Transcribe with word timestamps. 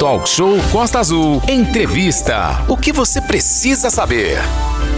Talk 0.00 0.26
Show 0.26 0.56
Costa 0.72 0.98
Azul. 0.98 1.42
Entrevista. 1.46 2.64
O 2.70 2.74
que 2.74 2.90
você 2.90 3.20
precisa 3.20 3.90
saber? 3.90 4.38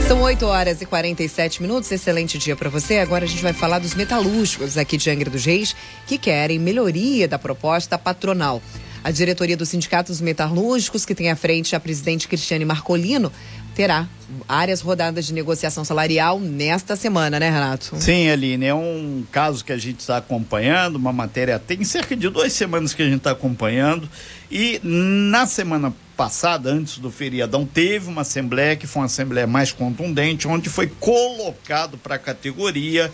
São 0.06 0.22
8 0.22 0.46
horas 0.46 0.80
e 0.80 0.86
47 0.86 1.60
minutos. 1.60 1.90
Excelente 1.90 2.38
dia 2.38 2.54
para 2.54 2.70
você. 2.70 2.98
Agora 2.98 3.24
a 3.24 3.26
gente 3.26 3.42
vai 3.42 3.52
falar 3.52 3.80
dos 3.80 3.96
metalúrgicos 3.96 4.78
aqui 4.78 4.96
de 4.96 5.10
Angra 5.10 5.28
dos 5.28 5.44
Reis 5.44 5.74
que 6.06 6.16
querem 6.16 6.56
melhoria 6.56 7.26
da 7.26 7.36
proposta 7.36 7.98
patronal. 7.98 8.62
A 9.02 9.10
diretoria 9.10 9.56
do 9.56 9.66
Sindicato 9.66 10.12
dos 10.12 10.20
Metalúrgicos, 10.20 11.04
que 11.04 11.16
tem 11.16 11.28
à 11.28 11.34
frente 11.34 11.74
a 11.74 11.80
presidente 11.80 12.28
Cristiane 12.28 12.64
Marcolino, 12.64 13.32
terá 13.74 14.06
áreas 14.48 14.80
rodadas 14.80 15.26
de 15.26 15.34
negociação 15.34 15.84
salarial 15.84 16.40
nesta 16.40 16.96
semana, 16.96 17.38
né, 17.38 17.50
Renato? 17.50 17.96
Sim, 18.00 18.28
Aline, 18.30 18.66
é 18.66 18.74
um 18.74 19.24
caso 19.30 19.64
que 19.64 19.72
a 19.72 19.78
gente 19.78 20.00
está 20.00 20.16
acompanhando, 20.16 20.96
uma 20.96 21.12
matéria 21.12 21.58
tem 21.58 21.84
cerca 21.84 22.16
de 22.16 22.28
duas 22.28 22.52
semanas 22.52 22.94
que 22.94 23.02
a 23.02 23.04
gente 23.04 23.18
está 23.18 23.32
acompanhando 23.32 24.08
e 24.50 24.80
na 24.82 25.46
semana 25.46 25.92
passada, 26.16 26.70
antes 26.70 26.98
do 26.98 27.10
feriadão, 27.10 27.66
teve 27.66 28.08
uma 28.08 28.22
assembleia 28.22 28.76
que 28.76 28.86
foi 28.86 29.00
uma 29.00 29.06
assembleia 29.06 29.46
mais 29.46 29.72
contundente, 29.72 30.46
onde 30.46 30.68
foi 30.68 30.86
colocado 30.86 31.98
para 31.98 32.14
a 32.14 32.18
categoria 32.18 33.12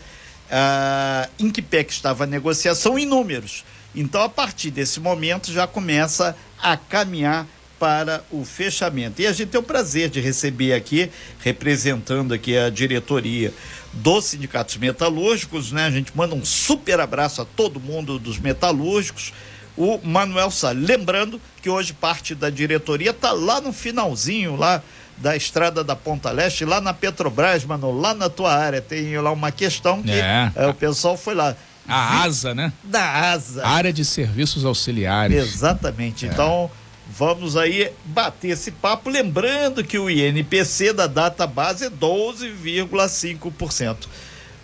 uh, 0.49 1.31
em 1.39 1.51
que 1.51 1.63
pé 1.63 1.85
que 1.85 1.93
estava 1.93 2.25
a 2.25 2.27
negociação 2.27 2.99
em 2.99 3.07
números. 3.07 3.65
Então, 3.95 4.23
a 4.23 4.29
partir 4.29 4.71
desse 4.71 5.01
momento, 5.01 5.51
já 5.51 5.67
começa 5.67 6.37
a 6.63 6.77
caminhar 6.77 7.47
para 7.79 8.23
o 8.31 8.45
fechamento. 8.45 9.21
E 9.23 9.27
a 9.27 9.33
gente 9.33 9.49
tem 9.49 9.61
o 9.61 9.63
prazer 9.63 10.09
de 10.09 10.21
receber 10.21 10.73
aqui, 10.73 11.11
representando 11.41 12.33
aqui 12.33 12.57
a 12.57 12.71
diretoria 12.71 13.53
dos 13.93 14.27
sindicatos 14.27 14.77
metalúrgicos, 14.77 15.73
né? 15.73 15.87
A 15.87 15.91
gente 15.91 16.13
manda 16.15 16.35
um 16.35 16.45
super 16.45 17.01
abraço 17.01 17.43
a 17.43 17.45
todo 17.45 17.81
mundo 17.81 18.19
dos 18.19 18.39
metalúrgicos. 18.39 19.33
O 19.77 19.99
Manuel 20.03 20.51
Sá. 20.51 20.71
Lembrando 20.71 21.41
que 21.63 21.71
hoje 21.71 21.93
parte 21.93 22.35
da 22.35 22.51
diretoria 22.51 23.11
está 23.11 23.33
lá 23.33 23.61
no 23.61 23.73
finalzinho, 23.73 24.57
lá 24.57 24.83
da 25.17 25.37
estrada 25.37 25.83
da 25.83 25.97
Ponta 25.97 26.31
Leste, 26.31 26.65
lá 26.65 26.81
na 26.81 26.93
Petrobras, 26.95 27.65
mano, 27.65 27.91
lá 27.93 28.15
na 28.15 28.29
tua 28.29 28.53
área. 28.53 28.81
Tem 28.81 29.17
lá 29.19 29.31
uma 29.31 29.51
questão 29.53 30.03
que 30.03 30.11
é. 30.11 30.53
É, 30.55 30.67
o 30.67 30.75
pessoal 30.75 31.17
foi 31.17 31.35
lá. 31.35 31.57
A 31.87 32.23
ASA, 32.25 32.55
né? 32.55 32.73
Da 32.85 33.33
ASA. 33.33 33.67
Área 33.67 33.93
de 33.93 34.05
Serviços 34.05 34.65
Auxiliares. 34.65 35.37
Exatamente. 35.37 36.27
É. 36.27 36.29
Então, 36.29 36.71
vamos 37.09 37.57
aí 37.57 37.91
bater 38.05 38.49
esse 38.49 38.71
papo. 38.71 39.11
Lembrando 39.11 39.83
que 39.83 39.99
o 39.99 40.11
INPC 40.11 40.93
da 40.93 41.07
data 41.07 41.47
base 41.47 41.87
é 41.87 41.91
12,5%. 41.91 44.07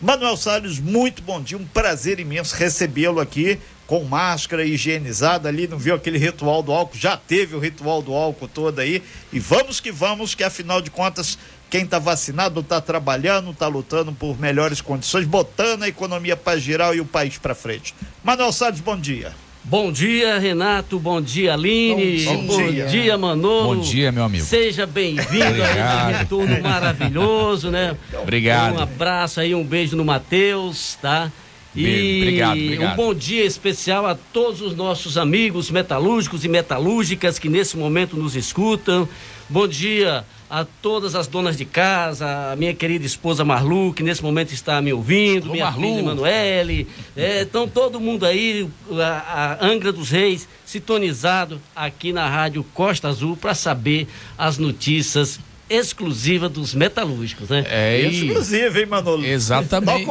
Manuel 0.00 0.36
Salles, 0.36 0.78
muito 0.78 1.22
bom 1.22 1.40
dia, 1.40 1.56
um 1.56 1.64
prazer 1.64 2.20
imenso 2.20 2.54
recebê-lo 2.56 3.20
aqui 3.20 3.58
com 3.86 4.02
máscara 4.04 4.64
higienizada 4.64 5.48
ali, 5.48 5.68
não 5.68 5.78
viu 5.78 5.94
aquele 5.94 6.18
ritual 6.18 6.62
do 6.62 6.72
álcool, 6.72 6.96
já 6.96 7.16
teve 7.16 7.54
o 7.54 7.58
ritual 7.58 8.02
do 8.02 8.12
álcool 8.12 8.48
todo 8.48 8.78
aí. 8.78 9.02
E 9.32 9.38
vamos 9.38 9.80
que 9.80 9.92
vamos, 9.92 10.34
que 10.34 10.42
afinal 10.42 10.80
de 10.80 10.90
contas 10.90 11.38
quem 11.70 11.84
está 11.84 11.98
vacinado 11.98 12.60
está 12.60 12.80
trabalhando, 12.80 13.50
está 13.50 13.66
lutando 13.66 14.12
por 14.12 14.38
melhores 14.38 14.80
condições, 14.80 15.26
botando 15.26 15.82
a 15.82 15.88
economia 15.88 16.36
para 16.36 16.58
girar 16.58 16.94
e 16.94 17.00
o 17.00 17.04
país 17.04 17.36
para 17.36 17.54
frente. 17.54 17.94
Manuel 18.22 18.52
Salles, 18.52 18.80
bom 18.80 18.98
dia. 18.98 19.32
Bom 19.66 19.90
dia, 19.90 20.38
Renato. 20.38 20.98
Bom 20.98 21.22
dia, 21.22 21.54
Aline. 21.54 22.22
Bom, 22.26 22.46
bom 22.46 22.70
dia. 22.70 22.84
dia, 22.84 23.16
Manolo. 23.16 23.76
Bom 23.76 23.80
dia, 23.80 24.12
meu 24.12 24.24
amigo. 24.24 24.44
Seja 24.44 24.86
bem-vindo 24.86 25.62
a 25.62 26.10
esse 26.10 26.18
retorno 26.18 26.60
maravilhoso, 26.60 27.70
né? 27.70 27.96
Obrigado. 28.20 28.74
Um 28.74 28.82
abraço 28.82 29.40
aí, 29.40 29.54
um 29.54 29.64
beijo 29.64 29.96
no 29.96 30.04
Matheus, 30.04 30.98
tá? 31.00 31.32
E 31.74 32.18
obrigado, 32.20 32.52
obrigado. 32.52 32.92
um 32.92 32.96
bom 32.96 33.14
dia 33.14 33.44
especial 33.44 34.06
a 34.06 34.14
todos 34.14 34.60
os 34.60 34.76
nossos 34.76 35.16
amigos 35.16 35.70
metalúrgicos 35.70 36.44
e 36.44 36.48
metalúrgicas 36.48 37.38
que 37.38 37.48
nesse 37.48 37.76
momento 37.76 38.16
nos 38.16 38.36
escutam. 38.36 39.08
Bom 39.48 39.68
dia 39.68 40.24
a 40.48 40.64
todas 40.64 41.14
as 41.14 41.26
donas 41.26 41.56
de 41.56 41.64
casa, 41.64 42.52
a 42.52 42.56
minha 42.56 42.72
querida 42.72 43.04
esposa 43.04 43.44
Marlu, 43.44 43.92
que 43.92 44.02
nesse 44.02 44.22
momento 44.22 44.52
está 44.52 44.80
me 44.80 44.92
ouvindo, 44.92 45.50
Ô, 45.50 45.52
minha 45.52 45.66
Marlu. 45.66 45.82
filha 45.82 45.98
Emanuele, 46.00 46.88
é, 47.16 47.42
então 47.42 47.68
todo 47.68 48.00
mundo 48.00 48.24
aí, 48.24 48.68
a, 48.92 49.58
a, 49.60 49.66
Angra 49.66 49.92
dos 49.92 50.10
Reis, 50.10 50.48
sintonizado 50.64 51.60
aqui 51.74 52.12
na 52.12 52.28
Rádio 52.28 52.64
Costa 52.72 53.08
Azul 53.08 53.36
para 53.36 53.54
saber 53.54 54.06
as 54.38 54.56
notícias 54.56 55.38
exclusivas 55.68 56.50
dos 56.50 56.74
metalúrgicos, 56.74 57.48
né? 57.48 57.64
É, 57.68 58.00
exclusiva, 58.00 58.78
hein, 58.78 58.86
Manolo? 58.86 59.24
Exatamente. 59.24 60.06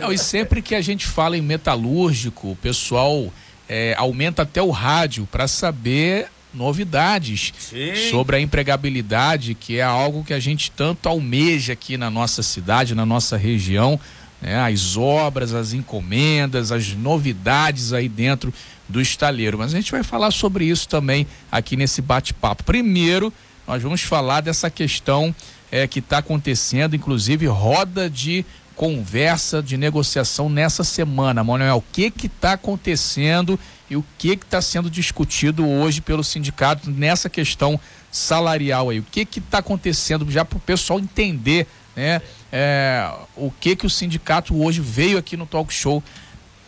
Não, 0.00 0.12
e 0.12 0.18
sempre 0.18 0.62
que 0.62 0.74
a 0.74 0.80
gente 0.80 1.06
fala 1.06 1.36
em 1.36 1.42
metalúrgico, 1.42 2.52
o 2.52 2.56
pessoal 2.56 3.32
é, 3.68 3.94
aumenta 3.96 4.42
até 4.42 4.62
o 4.62 4.70
rádio 4.70 5.28
para 5.30 5.46
saber 5.46 6.28
novidades 6.54 7.52
Sim. 7.58 8.10
sobre 8.10 8.36
a 8.36 8.40
empregabilidade, 8.40 9.54
que 9.54 9.78
é 9.78 9.82
algo 9.82 10.24
que 10.24 10.34
a 10.34 10.40
gente 10.40 10.70
tanto 10.70 11.08
almeja 11.08 11.72
aqui 11.72 11.96
na 11.96 12.10
nossa 12.10 12.42
cidade, 12.42 12.94
na 12.94 13.06
nossa 13.06 13.36
região, 13.36 13.98
né? 14.40 14.60
as 14.60 14.96
obras, 14.96 15.54
as 15.54 15.72
encomendas, 15.72 16.72
as 16.72 16.94
novidades 16.94 17.92
aí 17.92 18.08
dentro 18.08 18.52
do 18.88 19.00
estaleiro. 19.00 19.58
Mas 19.58 19.72
a 19.72 19.76
gente 19.76 19.90
vai 19.90 20.02
falar 20.02 20.30
sobre 20.30 20.64
isso 20.64 20.88
também 20.88 21.26
aqui 21.50 21.76
nesse 21.76 22.02
bate-papo. 22.02 22.64
Primeiro, 22.64 23.32
nós 23.66 23.82
vamos 23.82 24.02
falar 24.02 24.40
dessa 24.40 24.68
questão 24.68 25.34
é, 25.70 25.86
que 25.86 26.00
está 26.00 26.18
acontecendo, 26.18 26.94
inclusive 26.94 27.46
roda 27.46 28.10
de 28.10 28.44
conversa 28.74 29.62
de 29.62 29.76
negociação 29.76 30.48
nessa 30.48 30.84
semana. 30.84 31.44
Manuel, 31.44 31.76
o 31.76 31.84
que 31.92 32.10
que 32.10 32.26
está 32.26 32.52
acontecendo 32.52 33.58
e 33.88 33.96
o 33.96 34.04
que 34.18 34.32
está 34.32 34.60
sendo 34.60 34.90
discutido 34.90 35.68
hoje 35.68 36.00
pelo 36.00 36.24
sindicato 36.24 36.90
nessa 36.90 37.28
questão 37.28 37.78
salarial 38.10 38.90
aí? 38.90 38.98
O 38.98 39.04
que 39.04 39.26
está 39.38 39.58
acontecendo 39.58 40.28
já 40.30 40.44
para 40.44 40.56
o 40.56 40.60
pessoal 40.60 40.98
entender 40.98 41.66
né, 41.94 42.22
é, 42.50 43.10
o 43.36 43.50
que, 43.50 43.76
que 43.76 43.86
o 43.86 43.90
sindicato 43.90 44.60
hoje 44.60 44.80
veio 44.80 45.18
aqui 45.18 45.36
no 45.36 45.46
talk 45.46 45.72
show 45.72 46.02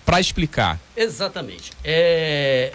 para 0.05 0.21
explicar? 0.21 0.79
Exatamente. 0.97 1.73
É, 1.83 2.73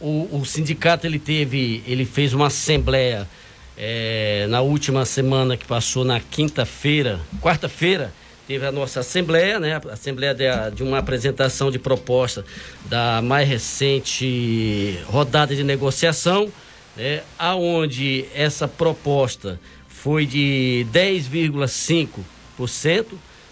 o, 0.00 0.28
o, 0.32 0.44
sindicato 0.44 1.06
ele 1.06 1.18
teve, 1.18 1.82
ele 1.86 2.04
fez 2.04 2.32
uma 2.32 2.46
assembleia 2.46 3.28
é, 3.76 4.46
na 4.48 4.60
última 4.60 5.04
semana 5.04 5.56
que 5.56 5.64
passou 5.64 6.04
na 6.04 6.20
quinta-feira, 6.20 7.20
quarta-feira, 7.40 8.12
teve 8.48 8.64
a 8.64 8.72
nossa 8.72 9.00
assembleia, 9.00 9.60
né? 9.60 9.74
A 9.74 9.82
assembleia 9.92 10.34
de, 10.34 10.44
de, 10.74 10.82
uma 10.82 10.96
apresentação 10.96 11.70
de 11.70 11.78
proposta 11.78 12.42
da 12.86 13.20
mais 13.22 13.46
recente 13.46 14.98
rodada 15.04 15.54
de 15.54 15.62
negociação, 15.62 16.50
né? 16.96 17.20
Aonde 17.38 18.24
essa 18.34 18.66
proposta 18.66 19.60
foi 19.86 20.24
de 20.24 20.86
10,5%, 20.90 23.04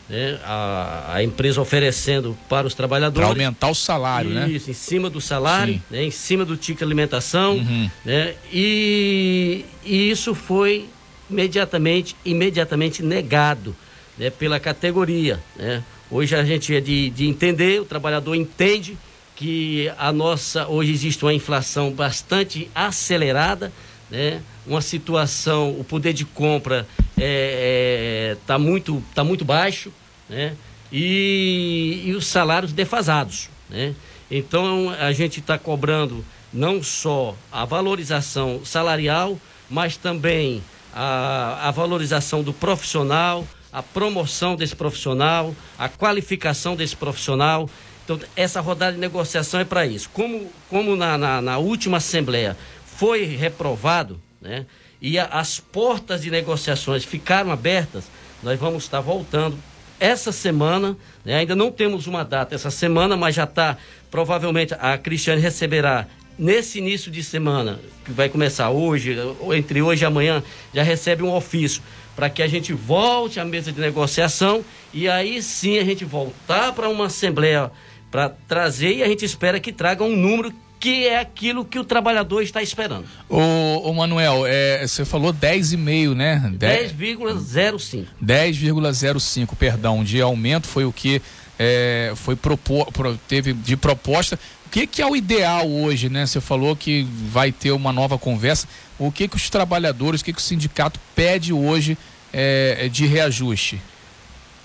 né? 0.08 0.40
A, 0.42 1.16
a, 1.16 1.22
empresa 1.22 1.60
oferecendo 1.60 2.34
para 2.48 2.66
os 2.66 2.72
trabalhadores. 2.72 3.28
Para 3.28 3.28
aumentar 3.28 3.68
o 3.68 3.74
salário, 3.74 4.30
isso, 4.30 4.40
né? 4.40 4.48
Isso, 4.48 4.70
em 4.70 4.74
cima 4.74 5.10
do 5.10 5.20
salário, 5.20 5.82
né? 5.90 6.04
em 6.04 6.10
cima 6.10 6.42
do 6.42 6.56
ticket 6.56 6.78
de 6.78 6.84
alimentação, 6.84 7.56
uhum. 7.56 7.90
né? 8.02 8.34
E, 8.50 9.66
e 9.84 10.10
isso 10.10 10.34
foi 10.34 10.88
imediatamente, 11.28 12.16
imediatamente 12.24 13.02
negado 13.02 13.76
né, 14.18 14.30
pela 14.30 14.58
categoria. 14.58 15.40
Né? 15.56 15.82
Hoje 16.10 16.34
a 16.36 16.44
gente 16.44 16.74
é 16.74 16.80
de, 16.80 17.10
de 17.10 17.26
entender, 17.26 17.80
o 17.80 17.84
trabalhador 17.84 18.34
entende 18.34 18.96
que 19.34 19.92
a 19.98 20.10
nossa 20.12 20.66
hoje 20.66 20.90
existe 20.90 21.22
uma 21.24 21.34
inflação 21.34 21.92
bastante 21.92 22.70
acelerada, 22.74 23.70
né? 24.10 24.40
Uma 24.66 24.80
situação, 24.80 25.78
o 25.78 25.84
poder 25.84 26.14
de 26.14 26.24
compra 26.24 26.86
está 26.98 27.22
é, 27.22 28.32
é, 28.32 28.36
tá 28.46 28.58
muito 28.58 29.02
tá 29.14 29.22
muito 29.22 29.44
baixo, 29.44 29.92
né? 30.28 30.56
E, 30.90 32.02
e 32.06 32.14
os 32.14 32.26
salários 32.26 32.72
defasados, 32.72 33.50
né? 33.68 33.94
Então 34.30 34.90
a 34.90 35.12
gente 35.12 35.40
está 35.40 35.58
cobrando 35.58 36.24
não 36.52 36.82
só 36.82 37.36
a 37.52 37.64
valorização 37.64 38.64
salarial, 38.64 39.38
mas 39.68 39.96
também 39.96 40.62
a, 40.94 41.68
a 41.68 41.70
valorização 41.70 42.42
do 42.42 42.54
profissional, 42.54 43.46
a 43.72 43.82
promoção 43.82 44.56
desse 44.56 44.74
profissional, 44.74 45.54
a 45.78 45.88
qualificação 45.88 46.76
desse 46.76 46.96
profissional. 46.96 47.68
Então, 48.04 48.18
essa 48.36 48.60
rodada 48.60 48.92
de 48.92 48.98
negociação 48.98 49.60
é 49.60 49.64
para 49.64 49.86
isso. 49.86 50.08
Como, 50.12 50.50
como 50.68 50.96
na, 50.96 51.18
na, 51.18 51.42
na, 51.42 51.58
última 51.58 51.96
Assembleia 51.98 52.56
foi 52.84 53.24
reprovado, 53.24 54.20
né, 54.40 54.66
e 55.00 55.18
a, 55.18 55.26
as 55.26 55.60
portas 55.60 56.22
de 56.22 56.30
negociações 56.30 57.04
ficaram 57.04 57.50
abertas, 57.50 58.04
nós 58.42 58.58
vamos 58.58 58.84
estar 58.84 59.00
voltando 59.00 59.58
essa 59.98 60.30
semana, 60.30 60.96
né, 61.24 61.36
ainda 61.36 61.56
não 61.56 61.70
temos 61.70 62.06
uma 62.06 62.24
data 62.24 62.54
essa 62.54 62.70
semana, 62.70 63.16
mas 63.16 63.34
já 63.34 63.44
está, 63.44 63.76
provavelmente 64.10 64.74
a 64.78 64.96
Cristiane 64.96 65.40
receberá 65.40 66.06
nesse 66.38 66.78
início 66.78 67.10
de 67.10 67.22
semana, 67.22 67.80
que 68.04 68.12
vai 68.12 68.28
começar 68.28 68.70
hoje, 68.70 69.16
entre 69.54 69.80
hoje 69.80 70.04
e 70.04 70.06
amanhã, 70.06 70.42
já 70.72 70.82
recebe 70.82 71.22
um 71.22 71.34
ofício 71.34 71.82
para 72.16 72.30
que 72.30 72.42
a 72.42 72.48
gente 72.48 72.72
volte 72.72 73.38
à 73.38 73.44
mesa 73.44 73.70
de 73.70 73.78
negociação 73.78 74.64
e 74.92 75.06
aí 75.06 75.42
sim 75.42 75.78
a 75.78 75.84
gente 75.84 76.04
voltar 76.04 76.72
para 76.72 76.88
uma 76.88 77.06
assembleia 77.06 77.70
para 78.10 78.30
trazer 78.48 78.96
e 78.96 79.02
a 79.02 79.08
gente 79.08 79.24
espera 79.24 79.60
que 79.60 79.70
traga 79.70 80.02
um 80.02 80.16
número 80.16 80.52
que 80.80 81.06
é 81.06 81.18
aquilo 81.18 81.64
que 81.64 81.78
o 81.78 81.84
trabalhador 81.84 82.42
está 82.42 82.62
esperando. 82.62 83.06
Ô, 83.28 83.90
ô 83.90 83.92
Manuel, 83.92 84.44
é, 84.46 84.86
você 84.86 85.04
falou 85.04 85.32
10,5, 85.32 86.14
né? 86.14 86.52
10,05. 86.58 88.06
10,05, 88.22 89.56
perdão, 89.56 90.04
de 90.04 90.20
aumento 90.20 90.66
foi 90.66 90.84
o 90.84 90.92
que 90.92 91.20
é, 91.58 92.12
foi 92.16 92.36
propor, 92.36 92.88
teve 93.28 93.52
de 93.52 93.76
proposta. 93.76 94.38
O 94.66 94.70
que, 94.70 94.86
que 94.86 95.00
é 95.00 95.06
o 95.06 95.16
ideal 95.16 95.68
hoje, 95.70 96.08
né? 96.08 96.26
Você 96.26 96.40
falou 96.40 96.76
que 96.76 97.06
vai 97.30 97.52
ter 97.52 97.70
uma 97.70 97.92
nova 97.92 98.18
conversa. 98.18 98.66
O 98.98 99.10
que, 99.12 99.28
que 99.28 99.36
os 99.36 99.48
trabalhadores, 99.48 100.20
o 100.20 100.24
que, 100.24 100.32
que 100.32 100.38
o 100.38 100.42
sindicato 100.42 101.00
pede 101.14 101.52
hoje 101.52 101.96
é, 102.32 102.88
de 102.88 103.06
reajuste? 103.06 103.80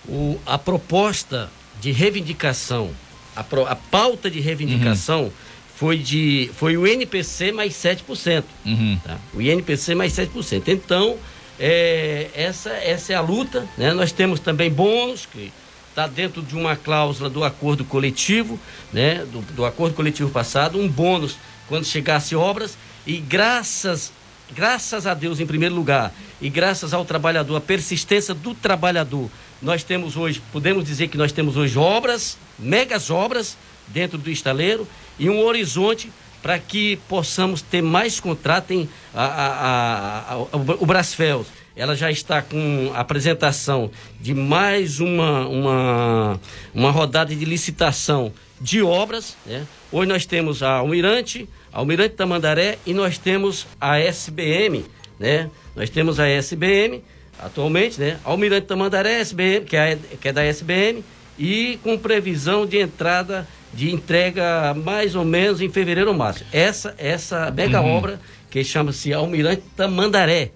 O, 0.07 0.39
a 0.45 0.57
proposta 0.57 1.49
de 1.79 1.91
reivindicação, 1.91 2.91
a, 3.35 3.43
pro, 3.43 3.65
a 3.65 3.75
pauta 3.75 4.29
de 4.29 4.39
reivindicação 4.39 5.23
uhum. 5.25 5.31
foi, 5.75 5.97
de, 5.97 6.49
foi 6.55 6.75
o 6.77 6.85
NPC 6.85 7.51
mais 7.51 7.73
7%. 7.73 8.43
Uhum. 8.65 8.99
Tá? 9.03 9.17
O 9.33 9.41
INPC 9.41 9.95
mais 9.95 10.13
7%. 10.13 10.63
Então, 10.67 11.17
é, 11.59 12.29
essa, 12.33 12.71
essa 12.71 13.13
é 13.13 13.15
a 13.15 13.21
luta. 13.21 13.67
Né? 13.77 13.93
Nós 13.93 14.11
temos 14.11 14.39
também 14.39 14.69
bônus, 14.69 15.25
que 15.25 15.53
está 15.91 16.07
dentro 16.07 16.41
de 16.41 16.55
uma 16.55 16.75
cláusula 16.75 17.29
do 17.29 17.43
acordo 17.43 17.83
coletivo, 17.83 18.59
né? 18.91 19.25
do, 19.25 19.41
do 19.53 19.65
acordo 19.65 19.93
coletivo 19.93 20.29
passado, 20.29 20.79
um 20.79 20.87
bônus 20.87 21.37
quando 21.67 21.85
chegasse 21.85 22.35
obras. 22.35 22.77
E 23.05 23.17
graças 23.17 24.11
graças 24.53 25.07
a 25.07 25.13
Deus 25.13 25.39
em 25.39 25.45
primeiro 25.45 25.73
lugar 25.73 26.13
e 26.41 26.49
graças 26.49 26.93
ao 26.93 27.05
trabalhador, 27.05 27.55
a 27.55 27.61
persistência 27.61 28.33
do 28.33 28.53
trabalhador, 28.53 29.29
nós 29.61 29.81
temos 29.81 30.17
hoje, 30.17 30.41
podemos 30.51 30.83
dizer 30.83 31.07
que 31.07 31.17
nós 31.17 31.31
temos 31.31 31.55
hoje 31.55 31.77
obras, 31.77 32.37
megas 32.59 33.09
obras 33.09 33.57
dentro 33.87 34.17
do 34.17 34.29
estaleiro 34.29 34.87
e 35.17 35.29
um 35.29 35.39
horizonte 35.39 36.11
para 36.41 36.57
que 36.57 36.97
possamos 37.07 37.61
ter 37.61 37.81
mais 37.81 38.19
contrato 38.19 38.71
em 38.71 38.89
a, 39.13 39.23
a, 39.23 40.33
a, 40.33 40.37
o 40.79 40.85
Brasfels. 40.85 41.47
Ela 41.75 41.95
já 41.95 42.11
está 42.11 42.41
com 42.41 42.91
a 42.93 42.99
apresentação 42.99 43.89
de 44.19 44.33
mais 44.33 44.99
uma, 44.99 45.47
uma, 45.47 46.39
uma 46.73 46.91
rodada 46.91 47.33
de 47.33 47.45
licitação 47.45 48.33
de 48.59 48.81
obras. 48.81 49.37
Né? 49.45 49.65
Hoje 49.91 50.07
nós 50.07 50.25
temos 50.25 50.61
a 50.61 50.73
Almirante, 50.73 51.47
a 51.71 51.79
Almirante 51.79 52.15
Tamandaré 52.15 52.77
e 52.85 52.93
nós 52.93 53.17
temos 53.17 53.67
a 53.79 53.99
SBM. 53.99 54.85
Né? 55.19 55.49
Nós 55.75 55.89
temos 55.89 56.19
a 56.19 56.27
SBM 56.27 57.01
atualmente, 57.41 57.99
né? 57.99 58.19
Almirante 58.23 58.67
Tamandaré, 58.67 59.19
SBM, 59.19 59.65
que 59.65 59.75
é, 59.75 59.97
que 60.19 60.27
é 60.27 60.31
da 60.31 60.43
SBM, 60.43 61.03
e 61.37 61.79
com 61.83 61.97
previsão 61.97 62.65
de 62.65 62.77
entrada 62.77 63.47
de 63.73 63.91
entrega 63.91 64.73
mais 64.73 65.15
ou 65.15 65.25
menos 65.25 65.61
em 65.61 65.69
fevereiro 65.69 66.11
ou 66.11 66.15
março. 66.15 66.45
Essa, 66.51 66.93
essa 66.97 67.49
mega 67.51 67.81
uhum. 67.81 67.95
obra 67.95 68.19
que 68.49 68.63
chama-se 68.63 69.13
Almirante 69.13 69.63
Tamandaré, 69.75 70.51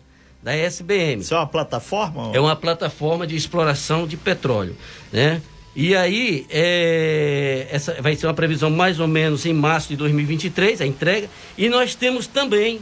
da 0.45 0.55
SBM. 0.55 1.21
Isso 1.21 1.33
é 1.33 1.37
uma 1.37 1.47
plataforma? 1.47 2.29
É 2.31 2.39
uma 2.39 2.55
plataforma 2.55 3.25
de 3.25 3.35
exploração 3.35 4.05
de 4.05 4.15
petróleo, 4.15 4.77
né? 5.11 5.41
E 5.75 5.95
aí, 5.95 6.45
é, 6.51 7.67
essa 7.71 7.99
vai 7.99 8.15
ser 8.15 8.27
uma 8.27 8.33
previsão 8.33 8.69
mais 8.69 8.99
ou 8.99 9.07
menos 9.07 9.43
em 9.47 9.53
março 9.53 9.89
de 9.89 9.95
2023, 9.95 10.81
a 10.81 10.85
entrega. 10.85 11.27
E 11.57 11.67
nós 11.67 11.95
temos 11.95 12.27
também, 12.27 12.79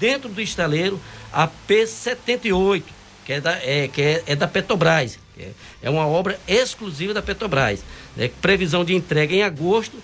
dentro 0.00 0.28
do 0.28 0.40
estaleiro, 0.40 1.00
a 1.32 1.48
P78, 1.68 2.82
que 3.24 3.34
é 3.34 3.40
da, 3.40 3.52
é, 3.62 3.86
que 3.86 4.02
é, 4.02 4.22
é 4.26 4.34
da 4.34 4.48
Petrobras. 4.48 5.16
É, 5.38 5.48
é 5.84 5.88
uma 5.88 6.06
obra 6.08 6.40
exclusiva 6.48 7.14
da 7.14 7.22
Petrobras. 7.22 7.84
Né? 8.16 8.28
Previsão 8.42 8.84
de 8.84 8.96
entrega 8.96 9.32
em 9.32 9.44
agosto, 9.44 9.96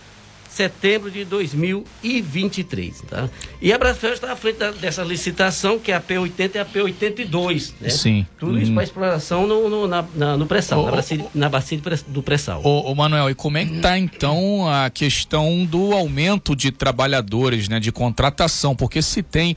setembro 0.57 1.11
de 1.11 1.25
2023. 1.25 3.03
Tá? 3.03 3.29
E 3.61 3.73
a 3.73 3.79
Brasfel 3.79 4.15
está 4.15 4.33
à 4.33 4.37
frente 4.37 4.57
da, 4.57 4.71
dessa 4.71 5.03
licitação, 5.03 5.79
que 5.79 5.93
é 5.93 5.95
a 5.95 6.01
P80 6.01 6.55
e 6.55 6.59
a 6.59 6.65
P82. 6.65 7.75
Né? 7.79 7.91
Sim. 7.91 8.27
Tudo 8.39 8.59
isso 8.59 8.73
para 8.73 8.83
exploração 8.83 9.47
no, 9.47 9.69
no, 9.69 9.87
na, 9.87 10.05
na, 10.15 10.37
no 10.37 10.47
pré-sal, 10.47 10.87
na, 10.87 10.93
bacia, 10.93 11.27
na 11.35 11.49
bacia 11.51 11.81
do 12.09 12.23
pré-sal. 12.23 12.63
Ô, 12.65 12.91
ô, 12.91 12.95
Manuel, 12.95 13.29
e 13.29 13.35
como 13.35 13.59
é 13.59 13.67
que 13.67 13.77
está 13.77 13.99
então 13.99 14.67
a 14.67 14.89
questão 14.89 15.65
do 15.67 15.93
aumento 15.93 16.57
de 16.57 16.73
trabalhadores, 16.73 17.69
né, 17.69 17.79
de 17.79 17.93
contratação? 17.93 18.75
Porque 18.75 19.03
se 19.03 19.23
tem 19.23 19.57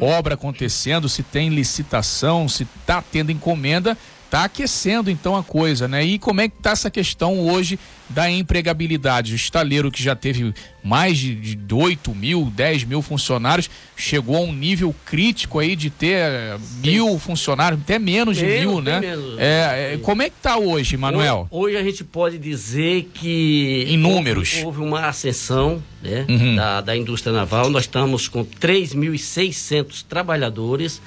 obra 0.00 0.34
acontecendo, 0.34 1.08
se 1.08 1.22
tem 1.22 1.50
licitação, 1.50 2.48
se 2.48 2.66
está 2.80 3.02
tendo 3.02 3.30
encomenda, 3.30 3.96
está 4.28 4.44
aquecendo 4.44 5.10
então 5.10 5.34
a 5.34 5.42
coisa, 5.42 5.88
né? 5.88 6.04
E 6.04 6.18
como 6.18 6.40
é 6.42 6.48
que 6.48 6.56
está 6.56 6.70
essa 6.70 6.90
questão 6.90 7.40
hoje 7.40 7.78
da 8.10 8.30
empregabilidade? 8.30 9.32
O 9.32 9.36
estaleiro 9.36 9.90
que 9.90 10.02
já 10.02 10.14
teve 10.14 10.54
mais 10.84 11.16
de, 11.18 11.54
de 11.54 11.74
8 11.74 12.14
mil, 12.14 12.52
10 12.54 12.84
mil 12.84 13.00
funcionários, 13.00 13.70
chegou 13.96 14.36
a 14.36 14.40
um 14.40 14.52
nível 14.52 14.94
crítico 15.06 15.58
aí 15.58 15.74
de 15.74 15.88
ter 15.88 16.16
eh, 16.16 16.58
mil 16.82 17.18
funcionários, 17.18 17.80
até 17.80 17.98
menos 17.98 18.36
de 18.36 18.44
mil, 18.44 18.82
né? 18.82 19.00
É, 19.38 19.94
é, 19.94 19.98
como 20.02 20.22
é 20.22 20.28
que 20.28 20.36
está 20.36 20.58
hoje, 20.58 20.96
Manuel? 20.96 21.48
Hoje, 21.50 21.76
hoje, 21.76 21.76
a 21.76 21.82
gente 21.82 22.04
pode 22.04 22.38
dizer 22.38 23.10
que... 23.14 23.86
Em 23.88 23.96
números. 23.96 24.54
Houve, 24.56 24.66
houve 24.66 24.80
uma 24.82 25.06
ascensão 25.06 25.82
né, 26.02 26.26
uhum. 26.28 26.54
da, 26.54 26.80
da 26.82 26.96
indústria 26.96 27.32
naval, 27.32 27.70
nós 27.70 27.84
estamos 27.84 28.28
com 28.28 28.44
3.600 28.44 30.04
trabalhadores, 30.06 31.00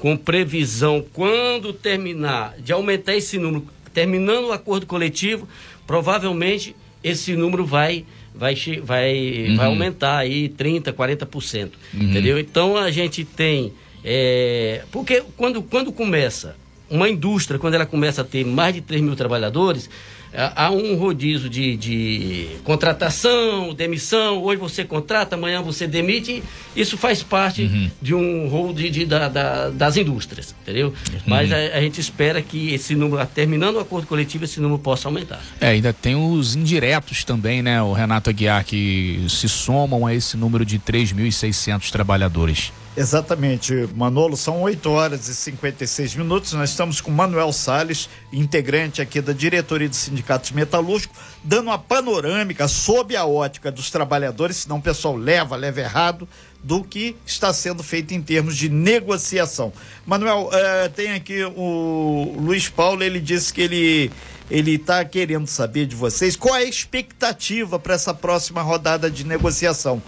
com 0.00 0.16
previsão, 0.16 1.04
quando 1.12 1.72
terminar, 1.72 2.56
de 2.58 2.72
aumentar 2.72 3.14
esse 3.14 3.38
número, 3.38 3.66
terminando 3.94 4.46
o 4.46 4.52
acordo 4.52 4.86
coletivo, 4.86 5.46
provavelmente 5.86 6.74
esse 7.04 7.36
número 7.36 7.64
vai 7.64 8.04
vai, 8.34 8.54
vai, 8.82 9.46
uhum. 9.48 9.56
vai 9.56 9.66
aumentar 9.66 10.18
aí 10.18 10.48
30%, 10.48 10.92
40%. 10.92 11.70
Uhum. 11.92 12.02
Entendeu? 12.02 12.38
Então 12.38 12.76
a 12.76 12.90
gente 12.90 13.24
tem. 13.24 13.72
É, 14.02 14.82
porque 14.90 15.22
quando, 15.36 15.62
quando 15.62 15.92
começa 15.92 16.56
uma 16.88 17.08
indústria, 17.08 17.58
quando 17.58 17.74
ela 17.74 17.86
começa 17.86 18.22
a 18.22 18.24
ter 18.24 18.44
mais 18.44 18.74
de 18.74 18.80
3 18.80 19.02
mil 19.02 19.14
trabalhadores, 19.14 19.90
há 20.34 20.70
um 20.70 20.96
rodízio 20.96 21.48
de, 21.48 21.76
de, 21.76 22.48
contratação, 22.64 23.74
demissão. 23.74 24.42
Hoje 24.42 24.60
você 24.60 24.84
contrata, 24.84 25.34
amanhã 25.36 25.62
você 25.62 25.86
demite. 25.86 26.42
Isso 26.74 26.96
faz 26.96 27.22
parte 27.22 27.62
uhum. 27.62 27.90
de 28.00 28.14
um 28.14 28.48
rol 28.48 28.72
de, 28.72 28.88
de 28.90 29.04
da, 29.04 29.28
da, 29.28 29.70
das 29.70 29.96
indústrias, 29.96 30.54
entendeu? 30.62 30.88
Uhum. 30.88 31.20
Mas 31.26 31.52
a, 31.52 31.56
a, 31.56 31.80
gente 31.80 32.00
espera 32.00 32.40
que 32.40 32.72
esse 32.72 32.94
número, 32.94 33.24
terminando 33.26 33.76
o 33.76 33.80
acordo 33.80 34.06
coletivo, 34.06 34.44
esse 34.44 34.60
número 34.60 34.80
possa 34.80 35.08
aumentar. 35.08 35.40
É, 35.60 35.68
ainda 35.68 35.92
tem 35.92 36.14
os 36.14 36.54
indiretos 36.54 37.24
também, 37.24 37.62
né, 37.62 37.82
o 37.82 37.92
Renato 37.92 38.30
Aguiar, 38.30 38.64
que 38.64 39.24
se 39.28 39.48
somam 39.48 40.06
a 40.06 40.14
esse 40.14 40.36
número 40.36 40.64
de 40.64 40.78
3.600 40.78 41.90
trabalhadores. 41.90 42.72
Exatamente, 42.96 43.88
Manolo, 43.94 44.36
são 44.36 44.62
8 44.62 44.90
horas 44.90 45.28
e 45.28 45.34
56 45.34 46.16
minutos. 46.16 46.52
Nós 46.54 46.70
estamos 46.70 47.00
com 47.00 47.10
Manuel 47.10 47.52
Sales, 47.52 48.08
integrante 48.32 49.00
aqui 49.00 49.20
da 49.20 49.32
diretoria 49.32 49.88
do 49.88 49.94
Sindicatos 49.94 50.50
Metalúrgicos, 50.50 51.16
dando 51.44 51.68
uma 51.68 51.78
panorâmica 51.78 52.66
sob 52.66 53.14
a 53.14 53.24
ótica 53.24 53.70
dos 53.70 53.92
trabalhadores, 53.92 54.56
senão 54.56 54.78
o 54.78 54.82
pessoal 54.82 55.16
leva, 55.16 55.54
leva 55.54 55.80
errado, 55.80 56.28
do 56.64 56.82
que 56.82 57.16
está 57.24 57.52
sendo 57.52 57.82
feito 57.82 58.12
em 58.12 58.20
termos 58.20 58.56
de 58.56 58.68
negociação. 58.68 59.72
Manuel, 60.04 60.48
uh, 60.48 60.90
tem 60.90 61.12
aqui 61.12 61.44
o 61.44 62.34
Luiz 62.38 62.68
Paulo, 62.68 63.04
ele 63.04 63.20
disse 63.20 63.54
que 63.54 63.62
ele 63.62 64.10
ele 64.50 64.74
está 64.74 65.04
querendo 65.04 65.46
saber 65.46 65.86
de 65.86 65.94
vocês 65.94 66.34
qual 66.34 66.56
é 66.56 66.62
a 66.62 66.64
expectativa 66.64 67.78
para 67.78 67.94
essa 67.94 68.12
próxima 68.12 68.60
rodada 68.62 69.08
de 69.08 69.24
negociação. 69.24 70.02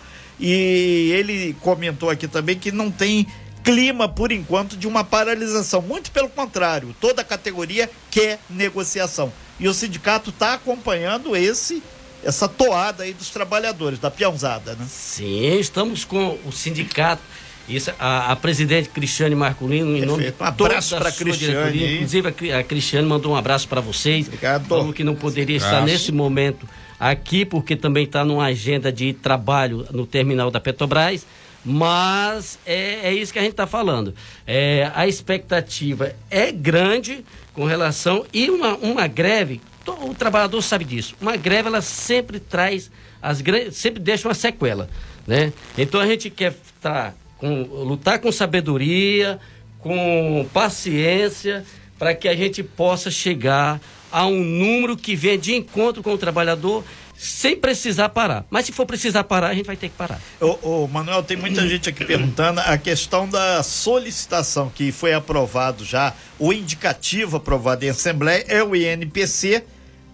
E 0.45 1.13
ele 1.13 1.57
comentou 1.61 2.11
aqui 2.11 2.27
também 2.27 2.59
que 2.59 2.73
não 2.73 2.91
tem 2.91 3.29
clima, 3.63 4.09
por 4.09 4.33
enquanto, 4.33 4.77
de 4.77 4.89
uma 4.89 5.05
paralisação. 5.05 5.81
Muito 5.81 6.11
pelo 6.11 6.29
contrário, 6.29 6.93
toda 7.01 7.23
a 7.23 7.25
categoria 7.25 7.89
quer 8.11 8.41
negociação. 8.51 9.33
E 9.61 9.69
o 9.69 9.73
sindicato 9.73 10.31
está 10.31 10.55
acompanhando 10.55 11.37
esse 11.37 11.81
essa 12.25 12.49
toada 12.49 13.05
aí 13.05 13.13
dos 13.13 13.31
trabalhadores, 13.31 13.99
da 13.99 14.11
peãozada, 14.11 14.75
né? 14.75 14.87
Sim, 14.89 15.59
estamos 15.59 16.05
com 16.05 16.39
o 16.45 16.53
sindicato. 16.53 17.23
Isso, 17.69 17.93
a, 17.99 18.33
a 18.33 18.37
presidente 18.37 18.89
Cristiane 18.89 19.35
Marculino, 19.35 19.97
em 19.97 20.05
nome 20.05 20.25
de 20.25 20.35
um 20.41 20.45
abraço 20.45 20.97
para 20.97 21.09
a 21.09 21.13
Cristiane. 21.13 21.95
Inclusive, 21.95 22.35
a, 22.53 22.59
a 22.59 22.65
Cristiane 22.65 23.07
mandou 23.07 23.33
um 23.33 23.37
abraço 23.37 23.69
para 23.69 23.81
vocês. 23.81 24.27
Obrigado. 24.27 24.67
Falou 24.67 24.93
que 24.93 25.05
não 25.05 25.15
poderia 25.15 25.57
estar 25.57 25.83
nesse 25.83 26.11
momento 26.11 26.69
aqui, 27.03 27.45
porque 27.45 27.75
também 27.75 28.05
está 28.05 28.25
numa 28.25 28.45
agenda 28.45 28.93
de 28.93 29.13
trabalho 29.13 29.85
no 29.91 30.07
terminal 30.07 30.53
da 30.53 30.61
Petrobras. 30.61 31.27
Mas 31.65 32.61
é, 32.65 33.09
é 33.09 33.15
isso 33.15 33.33
que 33.33 33.41
a 33.41 33.43
gente 33.43 33.53
está 33.53 33.67
falando. 33.67 34.15
É, 34.47 34.91
a 34.95 35.07
expectativa 35.09 36.15
é 36.31 36.53
grande 36.53 37.25
com 37.55 37.65
relação. 37.65 38.25
E 38.33 38.49
uma, 38.51 38.77
uma 38.77 39.09
greve, 39.09 39.61
o 39.87 40.15
trabalhador 40.15 40.63
sabe 40.63 40.85
disso. 40.85 41.17
Uma 41.21 41.37
greve, 41.37 41.69
ela 41.69 41.83
sempre 41.83 42.39
traz. 42.39 42.89
As, 43.21 43.43
sempre 43.73 44.01
deixa 44.01 44.29
uma 44.29 44.35
sequela. 44.35 44.89
Né? 45.27 45.53
Então 45.77 46.01
a 46.01 46.07
gente 46.07 46.31
quer 46.31 46.55
tá, 46.81 47.15
com, 47.37 47.63
lutar 47.63 48.21
com 48.21 48.31
sabedoria, 48.31 49.41
com 49.81 50.49
paciência, 50.53 51.65
para 51.99 52.15
que 52.15 52.29
a 52.29 52.35
gente 52.35 52.63
possa 52.63 53.11
chegar 53.11 53.81
a 54.13 54.27
um 54.27 54.45
número 54.45 54.97
que 54.97 55.17
venha 55.17 55.39
de 55.39 55.55
encontro 55.55 56.03
com 56.03 56.13
o 56.13 56.19
trabalhador, 56.19 56.85
sem 57.17 57.57
precisar 57.57 58.09
parar. 58.11 58.45
Mas 58.51 58.67
se 58.67 58.73
for 58.73 58.85
precisar 58.85 59.25
parar, 59.25 59.49
a 59.49 59.55
gente 59.55 59.67
vai 59.67 59.77
ter 59.77 59.89
que 59.89 59.97
parar. 59.97 60.21
Ô, 60.41 60.83
ô 60.85 60.89
Manuel, 60.89 61.23
tem 61.23 61.37
muita 61.37 61.67
gente 61.67 61.89
aqui 61.89 62.05
perguntando 62.05 62.61
a 62.61 62.77
questão 62.77 63.29
da 63.29 63.63
solicitação 63.63 64.69
que 64.69 64.93
foi 64.93 65.15
aprovado 65.15 65.85
já, 65.85 66.15
o 66.39 66.53
indicativo 66.53 67.37
aprovado 67.37 67.85
em 67.85 67.91
Assembleia 67.91 68.45
é 68.49 68.63
o 68.63 68.75
INPC 68.75 69.65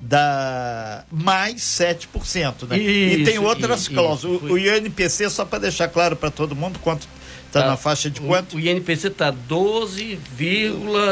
da 0.00 1.04
mais 1.10 1.56
7%, 1.56 2.68
né? 2.68 2.78
Isso, 2.78 3.20
e 3.20 3.24
tem 3.24 3.38
outras 3.38 3.88
cláusulas. 3.88 4.42
O, 4.42 4.54
o 4.54 4.58
INPC, 4.58 5.28
só 5.28 5.44
para 5.44 5.60
deixar 5.60 5.88
claro 5.88 6.14
para 6.14 6.30
todo 6.30 6.54
mundo, 6.54 6.78
quanto 6.78 7.08
Está 7.48 7.62
tá 7.62 7.68
na 7.68 7.76
faixa 7.78 8.10
de 8.10 8.20
quanto? 8.20 8.54
O, 8.54 8.56
o 8.58 8.60
INPC 8.60 9.08
está 9.08 9.30
12, 9.30 10.18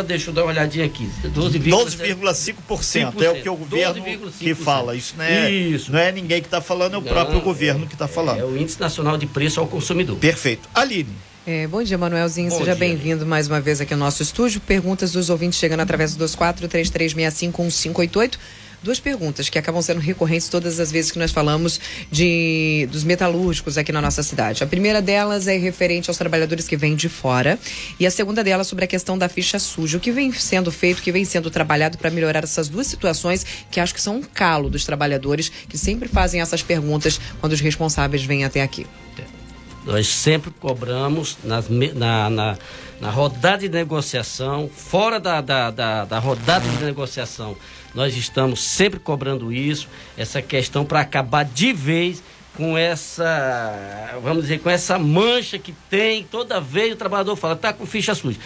deixa 0.07 0.31
eu 0.31 0.35
dar 0.35 0.43
uma 0.43 0.53
olhadinha 0.53 0.85
aqui. 0.85 1.09
12,5% 1.25 3.23
é 3.23 3.31
o 3.31 3.43
que 3.43 3.49
o 3.49 3.57
governo 3.57 4.05
que 4.39 4.55
fala. 4.55 4.95
Isso 4.95 5.15
não 5.17 5.25
é, 5.25 5.51
Isso. 5.51 5.91
Não 5.91 5.99
é 5.99 6.13
ninguém 6.13 6.43
que 6.43 6.47
está 6.47 6.61
falando, 6.61 6.95
é 6.95 6.99
o 6.99 7.01
não, 7.01 7.09
próprio 7.09 7.41
governo 7.41 7.87
que 7.87 7.95
está 7.95 8.07
falando. 8.07 8.39
É 8.39 8.45
o 8.45 8.55
Índice 8.57 8.79
Nacional 8.79 9.17
de 9.17 9.27
Preço 9.27 9.61
ao 9.61 9.67
Consumidor. 9.67 10.19
Perfeito. 10.19 10.69
Aline. 10.75 11.09
É, 11.47 11.67
bom 11.67 11.83
dia, 11.83 11.97
Manuelzinho. 11.97 12.51
Bom 12.51 12.59
Seja 12.59 12.75
bem-vindo 12.75 13.25
mais 13.25 13.49
uma 13.49 13.59
vez 13.61 13.81
aqui 13.81 13.95
ao 13.95 13.99
nosso 13.99 14.23
estúdio. 14.23 14.61
Perguntas 14.61 15.13
dos 15.13 15.31
ouvintes 15.31 15.59
chegando 15.59 15.81
através 15.81 16.15
do 16.15 16.23
2433651588 16.27 18.39
duas 18.83 19.01
perguntas 19.01 19.49
que 19.49 19.59
acabam 19.59 19.83
sendo 19.83 20.01
recorrentes 20.01 20.49
todas 20.49 20.79
as 20.79 20.93
vezes 20.93 21.11
que 21.11 21.19
nós 21.19 21.33
falamos 21.33 21.81
de 22.11 22.89
dos 22.91 23.05
metalúrgicos 23.05 23.77
aqui 23.79 23.93
na 23.93 24.01
nossa 24.01 24.23
cidade. 24.23 24.63
A 24.63 24.67
primeira 24.67 25.03
delas 25.03 25.49
é 25.49 25.57
referente 25.57 26.11
aos 26.11 26.17
trabalhadores 26.17 26.69
que 26.69 26.77
vêm 26.77 26.95
de 26.95 27.09
fora 27.09 27.59
e 27.99 28.07
a 28.07 28.11
segunda 28.11 28.43
delas 28.43 28.67
sobre 28.67 28.85
a 28.85 28.89
questão 28.89 29.19
da 29.19 29.29
ficha 29.29 29.59
suja. 29.59 29.99
O 29.99 30.01
que 30.01 30.13
vem 30.13 30.33
sendo 30.33 30.71
feito, 30.71 30.99
o 30.99 31.03
que 31.03 31.13
vem 31.13 31.25
sendo 31.25 31.51
trabalhado 31.51 31.99
para 31.99 32.11
melhorar 32.11 32.45
essas 32.45 32.69
duas 32.69 32.87
situações 32.87 33.45
que 33.71 33.81
acho 33.81 33.95
que 33.95 34.01
são 34.01 34.17
um 34.17 34.23
calo 34.23 34.71
dos 34.71 34.85
trabalhadores 34.85 35.49
que 35.49 35.79
sempre 35.79 36.09
fazem 36.09 36.41
essas 36.41 36.63
perguntas 36.63 37.21
quando 37.41 37.53
os 37.53 37.61
responsáveis 37.61 38.25
vêm 38.25 38.45
até 38.45 38.63
aqui. 38.63 38.87
Nós 39.85 40.09
sempre 40.09 40.51
cobramos 40.51 41.39
nas, 41.45 41.69
na, 41.69 42.29
na, 42.29 42.59
na 43.01 43.11
rodada 43.11 43.59
de 43.59 43.69
negociação, 43.69 44.69
fora 44.69 45.21
da, 45.21 45.41
da, 45.41 45.71
da, 45.71 46.05
da 46.05 46.19
rodada 46.19 46.69
de 46.69 46.85
negociação 46.85 47.57
nós 47.97 48.15
estamos 48.15 48.61
sempre 48.61 49.01
cobrando 49.01 49.51
isso, 49.51 49.89
essa 50.19 50.43
questão 50.43 50.85
para 50.85 51.01
acabar 51.01 51.47
de 51.47 51.73
vez 51.73 52.23
com 52.55 52.77
essa, 52.77 54.19
vamos 54.23 54.43
dizer, 54.43 54.61
com 54.61 54.69
essa 54.69 54.99
mancha 54.99 55.59
que 55.59 55.73
tem. 55.89 56.23
Toda 56.25 56.61
vez 56.61 56.93
o 56.93 56.97
trabalhador 56.97 57.35
fala, 57.37 57.57
tá 57.57 57.73
com 57.73 57.87
ficha 57.87 58.15
suja. 58.15 58.39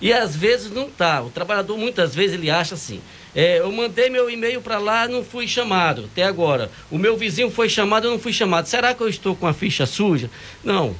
E 0.00 0.12
às 0.12 0.36
vezes 0.36 0.70
não 0.70 0.90
tá. 0.90 1.22
O 1.22 1.30
trabalhador 1.30 1.78
muitas 1.78 2.14
vezes 2.14 2.34
ele 2.34 2.50
acha 2.50 2.74
assim. 2.74 3.00
É, 3.34 3.60
eu 3.60 3.72
mandei 3.72 4.10
meu 4.10 4.28
e-mail 4.28 4.60
para 4.60 4.78
lá, 4.78 5.08
não 5.08 5.24
fui 5.24 5.48
chamado 5.48 6.04
até 6.12 6.24
agora. 6.24 6.70
O 6.90 6.98
meu 6.98 7.16
vizinho 7.16 7.50
foi 7.50 7.68
chamado, 7.70 8.06
eu 8.06 8.10
não 8.10 8.18
fui 8.18 8.32
chamado. 8.32 8.66
Será 8.66 8.92
que 8.92 9.00
eu 9.00 9.08
estou 9.08 9.34
com 9.34 9.46
a 9.46 9.54
ficha 9.54 9.86
suja? 9.86 10.30
Não. 10.62 10.94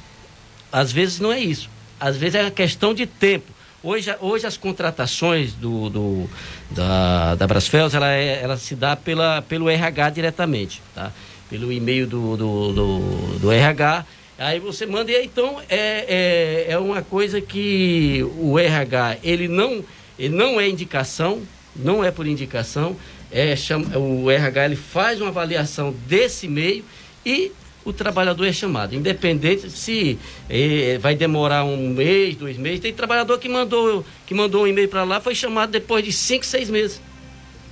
Às 0.73 0.91
vezes 0.91 1.21
não 1.21 1.31
é 1.31 1.39
isso. 1.39 1.69
Às 2.01 2.17
vezes 2.17 2.37
é 2.37 2.43
uma 2.43 2.51
questão 2.51 2.95
de 2.95 3.07
tempo. 3.07 3.58
Hoje, 3.83 4.13
hoje 4.21 4.45
as 4.45 4.57
contratações 4.57 5.53
do, 5.55 5.89
do 5.89 6.31
da, 6.73 7.37
da 7.37 7.47
Brasfels, 7.47 7.95
ela, 7.95 8.13
é, 8.13 8.43
ela 8.43 8.57
se 8.57 8.75
dá 8.75 8.97
pela, 8.97 9.41
pelo 9.43 9.71
RH 9.71 10.11
diretamente, 10.11 10.83
tá? 10.93 11.13
Pelo 11.49 11.73
e-mail 11.73 12.05
do, 12.07 12.37
do, 12.37 12.73
do, 12.73 13.39
do 13.39 13.53
RH. 13.53 14.05
Aí 14.37 14.59
você 14.59 14.85
manda, 14.85 15.13
e 15.13 15.25
então 15.25 15.61
é, 15.69 16.67
é, 16.69 16.73
é 16.73 16.79
uma 16.79 17.03
coisa 17.03 17.41
que 17.41 18.29
o 18.37 18.59
RH, 18.59 19.19
ele 19.23 19.47
não, 19.47 19.85
ele 20.19 20.35
não 20.35 20.61
é 20.61 20.69
indicação, 20.69 21.41
não 21.77 22.03
é 22.03 22.11
por 22.11 22.27
indicação, 22.27 22.97
é, 23.31 23.55
chama, 23.55 23.97
o 23.97 24.29
RH 24.29 24.65
ele 24.65 24.77
faz 24.77 25.21
uma 25.21 25.31
avaliação 25.31 25.95
desse 26.07 26.47
e-mail 26.47 26.85
e 27.25 27.53
o 27.91 27.93
trabalhador 27.93 28.47
é 28.47 28.53
chamado. 28.53 28.95
Independente 28.95 29.71
se 29.71 30.19
eh, 30.49 30.99
vai 31.01 31.15
demorar 31.15 31.65
um 31.65 31.91
mês, 31.91 32.37
dois 32.37 32.57
meses. 32.57 32.81
Tem 32.81 32.93
trabalhador 32.93 33.39
que 33.39 33.49
mandou, 33.49 34.05
que 34.27 34.35
mandou 34.35 34.65
um 34.65 34.67
e-mail 34.67 34.89
para 34.89 35.05
lá, 35.05 35.21
foi 35.21 35.35
chamado 35.35 35.71
depois 35.71 36.05
de 36.05 36.13
cinco, 36.13 36.45
seis 36.45 36.69
meses. 36.69 37.01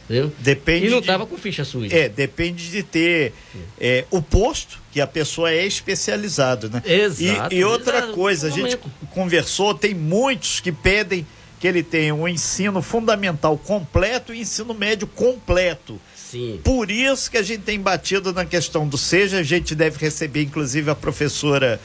Entendeu? 0.05 0.33
Depende 0.39 0.87
e 0.87 0.91
não 0.91 1.01
estava 1.01 1.27
com 1.27 1.37
ficha 1.37 1.65
suja. 1.65 1.95
É, 1.95 2.09
depende 2.09 2.71
de 2.71 2.83
ter 2.83 3.33
é, 3.81 4.05
o 4.11 4.23
posto 4.23 4.79
que 4.93 5.01
a 5.01 5.07
pessoa 5.07 5.51
é 5.51 5.67
especializado, 5.67 6.71
né? 6.71 6.81
Exato. 6.87 7.53
E, 7.53 7.59
e 7.59 7.65
outra 7.65 7.99
exato, 7.99 8.13
coisa, 8.13 8.47
a 8.47 8.51
gente 8.51 8.79
conversou, 9.11 9.75
tem 9.75 9.95
muitos 9.95 10.61
que 10.61 10.71
pedem 10.71 11.27
que 11.59 11.67
ele 11.67 11.83
tenha 11.83 12.15
um 12.15 12.29
ensino 12.29 12.81
fundamental 12.83 13.59
completo 13.59 14.33
e 14.33 14.41
ensino 14.41 14.73
médio 14.75 15.07
completo. 15.09 16.01
Sim. 16.31 16.61
Por 16.65 16.91
isso 16.91 17.31
que 17.31 17.39
a 17.39 17.43
gente 17.43 17.63
tem 17.63 17.81
batido 17.81 18.33
na 18.33 18.45
questão 18.45 18.87
do 18.87 18.99
seja, 18.99 19.39
a 19.39 19.43
gente 19.43 19.75
deve 19.75 19.99
receber 19.99 20.43
inclusive 20.43 20.91
a 20.91 20.95
professora 20.95 21.81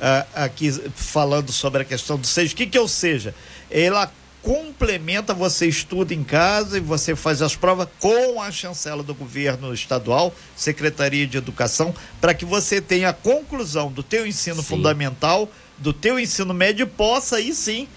uh, 0.00 0.26
aqui 0.34 0.70
falando 0.94 1.52
sobre 1.52 1.82
a 1.82 1.84
questão 1.84 2.18
do 2.18 2.26
seja. 2.26 2.52
O 2.52 2.56
que 2.56 2.66
que 2.66 2.78
é 2.78 2.80
o 2.80 2.88
seja? 2.88 3.34
Ela 3.70 4.10
complementa, 4.42 5.32
você 5.32 5.66
estuda 5.66 6.12
em 6.12 6.22
casa 6.22 6.76
e 6.76 6.80
você 6.80 7.16
faz 7.16 7.40
as 7.40 7.56
provas 7.56 7.88
com 7.98 8.42
a 8.42 8.50
chancela 8.50 9.02
do 9.02 9.14
governo 9.14 9.72
estadual, 9.72 10.34
Secretaria 10.54 11.26
de 11.26 11.38
Educação, 11.38 11.94
para 12.20 12.34
que 12.34 12.44
você 12.44 12.78
tenha 12.78 13.08
a 13.08 13.12
conclusão 13.14 13.90
do 13.90 14.02
teu 14.02 14.26
ensino 14.26 14.60
sim. 14.60 14.68
fundamental, 14.68 15.48
do 15.78 15.94
teu 15.94 16.20
ensino 16.20 16.52
médio 16.52 16.84
e 16.84 16.86
possa 16.86 17.36
aí 17.36 17.54
sim 17.54 17.88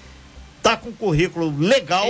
tá 0.68 0.76
com 0.76 0.92
currículo 0.92 1.58
legal 1.58 2.08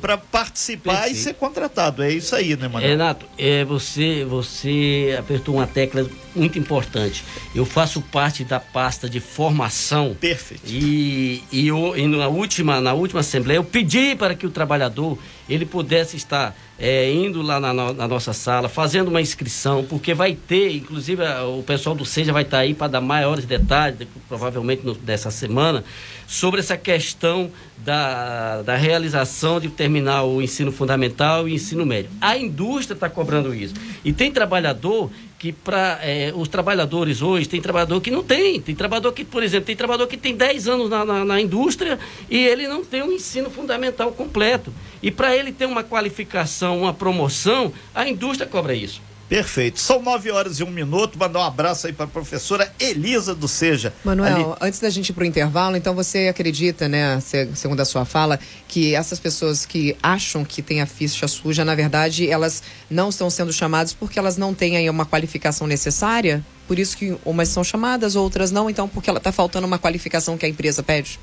para 0.00 0.18
participar 0.18 0.94
Perfeito. 0.94 1.16
e 1.16 1.22
ser 1.22 1.34
contratado. 1.34 2.02
É 2.02 2.10
isso 2.10 2.34
aí, 2.34 2.56
né, 2.56 2.66
Manuel? 2.66 2.90
Renato, 2.90 3.26
é, 3.38 3.64
você, 3.64 4.24
você 4.24 5.16
apertou 5.18 5.54
uma 5.54 5.66
tecla 5.66 6.04
muito 6.36 6.58
importante. 6.58 7.24
Eu 7.54 7.64
faço 7.64 8.00
parte 8.00 8.44
da 8.44 8.60
pasta 8.60 9.08
de 9.08 9.20
formação. 9.20 10.16
Perfeito. 10.20 10.62
E, 10.66 11.42
e, 11.50 11.66
eu, 11.68 11.96
e 11.96 12.06
na, 12.06 12.28
última, 12.28 12.80
na 12.80 12.92
última 12.92 13.20
assembleia 13.20 13.58
eu 13.58 13.64
pedi 13.64 14.14
para 14.14 14.34
que 14.34 14.46
o 14.46 14.50
trabalhador 14.50 15.18
ele 15.48 15.64
pudesse 15.64 16.16
estar 16.16 16.56
é, 16.78 17.10
indo 17.10 17.40
lá 17.40 17.58
na, 17.58 17.72
na, 17.72 18.08
nossa 18.08 18.32
sala, 18.32 18.68
fazendo 18.68 19.08
uma 19.08 19.20
inscrição, 19.20 19.84
porque 19.84 20.12
vai 20.12 20.34
ter, 20.34 20.76
inclusive 20.76 21.22
o 21.58 21.62
pessoal 21.62 21.94
do 21.94 22.04
SEJA 22.04 22.32
vai 22.32 22.42
estar 22.42 22.58
aí 22.58 22.74
para 22.74 22.88
dar 22.88 23.00
maiores 23.00 23.46
detalhes, 23.46 24.06
provavelmente 24.28 24.84
no, 24.84 24.94
dessa 24.94 25.30
semana, 25.30 25.82
sobre 26.26 26.60
essa 26.60 26.76
questão 26.76 27.50
da, 27.78 28.62
da 28.62 28.76
realização 28.76 29.58
de 29.60 29.68
terminar 29.68 30.24
o 30.24 30.42
ensino 30.42 30.70
fundamental 30.70 31.48
e 31.48 31.54
ensino 31.54 31.86
médio. 31.86 32.10
A 32.20 32.36
indústria 32.36 32.94
está 32.94 33.08
cobrando 33.08 33.54
isso. 33.54 33.74
E 34.04 34.12
tem 34.12 34.30
trabalhador 34.30 35.10
que 35.38 35.52
para 35.52 35.98
é, 36.02 36.32
os 36.34 36.48
trabalhadores 36.48 37.22
hoje, 37.22 37.48
tem 37.48 37.60
trabalhador 37.60 38.00
que 38.00 38.10
não 38.10 38.22
tem, 38.22 38.60
tem 38.60 38.74
trabalhador 38.74 39.12
que, 39.12 39.24
por 39.24 39.42
exemplo, 39.42 39.66
tem 39.66 39.76
trabalhador 39.76 40.06
que 40.06 40.16
tem 40.16 40.34
10 40.34 40.68
anos 40.68 40.90
na, 40.90 41.04
na, 41.04 41.24
na 41.24 41.40
indústria 41.40 41.98
e 42.30 42.38
ele 42.38 42.66
não 42.66 42.84
tem 42.84 43.02
um 43.02 43.12
ensino 43.12 43.50
fundamental 43.50 44.12
completo. 44.12 44.72
E 45.02 45.10
para 45.10 45.36
ele 45.36 45.52
ter 45.52 45.66
uma 45.66 45.84
qualificação, 45.84 46.80
uma 46.80 46.94
promoção, 46.94 47.72
a 47.94 48.08
indústria 48.08 48.48
cobra 48.48 48.74
isso. 48.74 49.00
Perfeito. 49.28 49.80
São 49.80 50.00
nove 50.00 50.30
horas 50.30 50.60
e 50.60 50.64
um 50.64 50.70
minuto. 50.70 51.18
Mandar 51.18 51.40
um 51.40 51.42
abraço 51.42 51.86
aí 51.86 51.92
para 51.92 52.04
a 52.04 52.08
professora 52.08 52.72
Elisa 52.78 53.34
do 53.34 53.48
Seja. 53.48 53.92
Manuel, 54.04 54.52
Ali... 54.52 54.68
antes 54.68 54.80
da 54.80 54.88
gente 54.88 55.10
ir 55.10 55.12
para 55.12 55.24
o 55.24 55.26
intervalo, 55.26 55.76
então 55.76 55.94
você 55.94 56.28
acredita, 56.28 56.88
né, 56.88 57.20
segundo 57.54 57.80
a 57.80 57.84
sua 57.84 58.04
fala, 58.04 58.38
que 58.68 58.94
essas 58.94 59.18
pessoas 59.18 59.66
que 59.66 59.96
acham 60.02 60.44
que 60.44 60.62
tem 60.62 60.80
a 60.80 60.86
ficha 60.86 61.26
suja, 61.26 61.64
na 61.64 61.74
verdade, 61.74 62.28
elas 62.30 62.62
não 62.88 63.08
estão 63.08 63.28
sendo 63.28 63.52
chamadas 63.52 63.92
porque 63.92 64.18
elas 64.18 64.36
não 64.36 64.54
têm 64.54 64.76
aí 64.76 64.88
uma 64.88 65.04
qualificação 65.04 65.66
necessária? 65.66 66.44
Por 66.68 66.78
isso 66.78 66.96
que 66.96 67.16
umas 67.24 67.48
são 67.48 67.64
chamadas, 67.64 68.16
outras 68.16 68.50
não, 68.50 68.70
então 68.70 68.88
porque 68.88 69.10
ela 69.10 69.18
está 69.18 69.32
faltando 69.32 69.66
uma 69.66 69.78
qualificação 69.78 70.38
que 70.38 70.46
a 70.46 70.48
empresa 70.48 70.82
pede? 70.82 71.18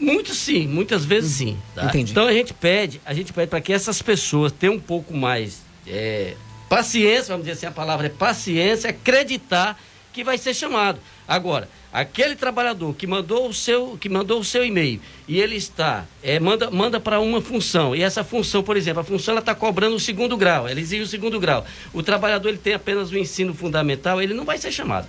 Muito 0.00 0.34
sim, 0.34 0.66
muitas 0.66 1.04
vezes 1.04 1.32
sim. 1.32 1.58
Tá? 1.74 1.84
Entendi. 1.84 2.12
Então 2.12 2.26
a 2.26 2.32
gente 2.32 2.52
pede, 2.52 3.00
a 3.04 3.14
gente 3.14 3.32
pede 3.32 3.48
para 3.48 3.60
que 3.60 3.72
essas 3.72 4.02
pessoas 4.02 4.52
tenham 4.52 4.74
um 4.74 4.80
pouco 4.80 5.14
mais 5.14 5.60
é, 5.86 6.34
paciência, 6.72 7.34
vamos 7.34 7.42
dizer 7.44 7.52
assim, 7.58 7.66
a 7.66 7.70
palavra 7.70 8.06
é 8.06 8.08
paciência, 8.08 8.88
acreditar 8.88 9.78
que 10.10 10.24
vai 10.24 10.38
ser 10.38 10.54
chamado. 10.54 10.98
Agora, 11.28 11.68
aquele 11.92 12.34
trabalhador 12.34 12.94
que 12.94 13.06
mandou 13.06 13.46
o 13.46 13.52
seu, 13.52 13.98
que 14.00 14.08
mandou 14.08 14.40
o 14.40 14.44
seu 14.44 14.64
e-mail 14.64 14.98
e 15.28 15.38
ele 15.38 15.54
está, 15.54 16.06
é, 16.22 16.40
manda, 16.40 16.70
manda 16.70 16.98
para 16.98 17.20
uma 17.20 17.42
função, 17.42 17.94
e 17.94 18.02
essa 18.02 18.24
função, 18.24 18.62
por 18.62 18.74
exemplo, 18.74 19.02
a 19.02 19.04
função 19.04 19.36
está 19.36 19.54
cobrando 19.54 19.96
o 19.96 20.00
segundo 20.00 20.34
grau, 20.34 20.66
ela 20.66 20.80
exige 20.80 21.02
o 21.02 21.06
segundo 21.06 21.38
grau. 21.38 21.62
O 21.92 22.02
trabalhador 22.02 22.48
ele 22.48 22.56
tem 22.56 22.72
apenas 22.72 23.10
o 23.10 23.18
ensino 23.18 23.52
fundamental, 23.52 24.22
ele 24.22 24.32
não 24.32 24.46
vai 24.46 24.56
ser 24.56 24.72
chamado. 24.72 25.06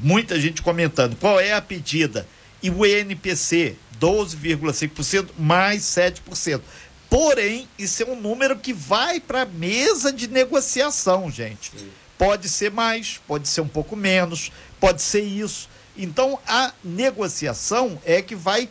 muita 0.02 0.38
gente 0.38 0.60
comentando, 0.60 1.16
qual 1.16 1.40
é 1.40 1.54
a 1.54 1.62
pedida? 1.62 2.28
E 2.62 2.68
o 2.68 2.84
INPC, 2.84 3.76
12,5% 3.98 5.30
mais 5.38 5.84
7%. 5.84 6.60
Porém, 7.08 7.66
isso 7.78 8.02
é 8.02 8.06
um 8.06 8.20
número 8.20 8.58
que 8.58 8.74
vai 8.74 9.20
para 9.20 9.40
a 9.42 9.46
mesa 9.46 10.12
de 10.12 10.28
negociação, 10.28 11.30
gente. 11.30 11.72
Sim. 11.76 12.01
Pode 12.18 12.48
ser 12.48 12.70
mais, 12.70 13.20
pode 13.26 13.48
ser 13.48 13.60
um 13.60 13.68
pouco 13.68 13.96
menos, 13.96 14.52
pode 14.78 15.02
ser 15.02 15.22
isso. 15.22 15.68
Então, 15.96 16.38
a 16.46 16.72
negociação 16.82 18.00
é 18.04 18.22
que 18.22 18.34
vai 18.34 18.68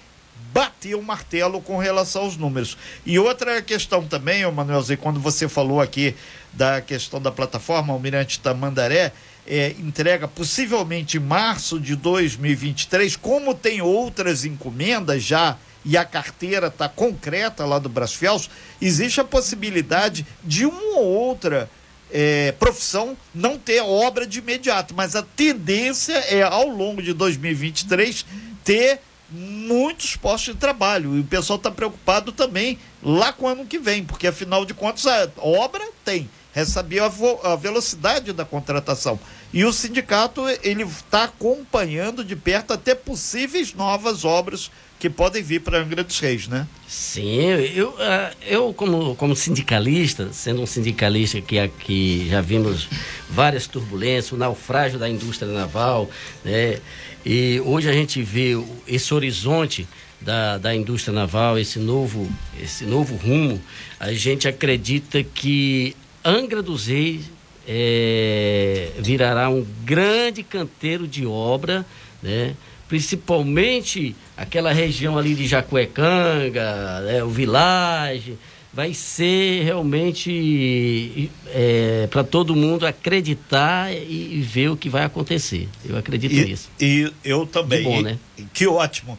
bater 0.54 0.96
o 0.96 1.02
martelo 1.02 1.62
com 1.62 1.78
relação 1.78 2.24
aos 2.24 2.36
números. 2.36 2.78
E 3.06 3.18
outra 3.18 3.62
questão 3.62 4.06
também, 4.06 4.50
Manuelzinho, 4.52 4.98
quando 4.98 5.20
você 5.20 5.48
falou 5.48 5.80
aqui 5.80 6.16
da 6.52 6.82
questão 6.82 7.22
da 7.22 7.32
plataforma 7.32 7.94
Almirante 7.94 8.40
Tamandaré, 8.40 9.14
é, 9.48 9.72
entrega 9.80 10.28
possivelmente 10.28 11.18
em 11.18 11.22
março 11.22 11.80
de 11.80 11.96
2023, 11.96 13.16
como 13.16 13.56
tem 13.56 13.82
outras 13.82 14.46
encomendas 14.46 15.24
já 15.24 15.58
e 15.84 15.98
a 15.98 16.06
carteira 16.06 16.68
está 16.68 16.88
concreta 16.88 17.66
lá 17.66 17.80
do 17.80 17.90
Brasfels, 17.90 18.50
existe 18.80 19.20
a 19.20 19.24
possibilidade 19.24 20.26
de 20.44 20.66
uma 20.66 21.00
ou 21.00 21.06
outra 21.06 21.70
é, 22.12 22.52
profissão 22.54 23.18
não 23.34 23.58
ter 23.58 23.82
obra 23.82 24.28
de 24.28 24.40
imediato, 24.40 24.94
mas 24.96 25.16
a 25.16 25.24
tendência 25.24 26.14
é, 26.14 26.44
ao 26.44 26.68
longo 26.68 27.02
de 27.02 27.14
2023, 27.14 28.26
ter 28.64 29.00
muitos 29.30 30.16
postos 30.16 30.54
de 30.54 30.60
trabalho. 30.60 31.16
E 31.16 31.22
o 31.22 31.24
pessoal 31.24 31.58
está 31.58 31.72
preocupado 31.72 32.32
também 32.32 32.78
lá 33.02 33.32
com 33.32 33.46
o 33.46 33.48
ano 33.48 33.66
que 33.66 33.80
vem, 33.80 34.04
porque 34.04 34.28
afinal 34.28 34.66
de 34.66 34.74
contas 34.74 35.08
a 35.08 35.30
obra 35.38 35.88
tem, 36.04 36.30
saber 36.66 37.00
a, 37.00 37.12
a 37.44 37.56
velocidade 37.56 38.34
da 38.34 38.44
contratação. 38.44 39.20
E 39.54 39.66
o 39.66 39.74
sindicato 39.74 40.42
ele 40.64 40.84
está 40.84 41.26
acompanhando 41.26 42.24
de 42.24 42.36
perto 42.36 42.72
até 42.72 42.96
possíveis 42.96 43.74
novas 43.74 44.24
obras 44.24 44.72
que 44.98 45.10
podem 45.10 45.42
vir 45.42 45.62
para 45.62 45.80
Angra 45.80 46.04
dos 46.04 46.20
Reis, 46.20 46.48
né? 46.48 46.68
Sim, 46.88 47.42
eu, 47.74 47.96
ah, 48.00 48.32
eu 48.46 48.72
como, 48.72 49.16
como 49.16 49.36
sindicalista, 49.36 50.32
sendo 50.32 50.62
um 50.62 50.66
sindicalista 50.68 51.42
que 51.42 51.58
aqui 51.58 52.28
já 52.30 52.40
vimos 52.40 52.88
várias 53.28 53.66
turbulências, 53.66 54.32
o 54.32 54.38
naufrágio 54.38 55.00
da 55.00 55.10
indústria 55.10 55.52
naval, 55.52 56.08
né? 56.46 56.80
E 57.26 57.60
hoje 57.66 57.90
a 57.90 57.94
gente 57.94 58.22
vê 58.22 58.52
esse 58.88 59.12
horizonte 59.14 59.88
da, 60.22 60.60
da 60.60 60.74
indústria 60.76 61.14
naval, 61.14 61.58
esse 61.58 61.80
novo, 61.80 62.32
esse 62.62 62.86
novo 62.86 63.16
rumo, 63.16 63.60
a 64.00 64.14
gente 64.14 64.48
acredita 64.48 65.24
que 65.24 65.96
Angra 66.24 66.62
dos 66.62 66.86
Reis 66.86 67.26
é, 67.68 68.92
virará 69.00 69.50
um 69.50 69.66
grande 69.84 70.44
canteiro 70.44 71.08
de 71.08 71.26
obra, 71.26 71.86
né? 72.22 72.56
principalmente 72.92 74.14
aquela 74.36 74.74
região 74.74 75.18
ali 75.18 75.34
de 75.34 75.48
Jacuecanga, 75.48 77.00
né, 77.00 77.24
o 77.24 77.30
Village, 77.30 78.38
vai 78.74 78.94
ser 78.94 79.64
realmente 79.64 81.30
é, 81.48 82.08
para 82.12 82.22
todo 82.22 82.54
mundo 82.54 82.86
acreditar 82.86 83.94
e, 83.94 84.36
e, 84.36 84.42
ver 84.42 84.70
o 84.72 84.76
que 84.76 84.90
vai 84.90 85.06
acontecer. 85.06 85.70
Eu 85.86 85.98
acredito 85.98 86.34
e, 86.34 86.46
nisso. 86.46 86.70
E 86.82 87.12
eu 87.24 87.46
também. 87.46 87.80
Que 87.80 87.90
bom, 87.90 88.02
né? 88.02 88.18
Que 88.54 88.68
ótimo. 88.68 89.18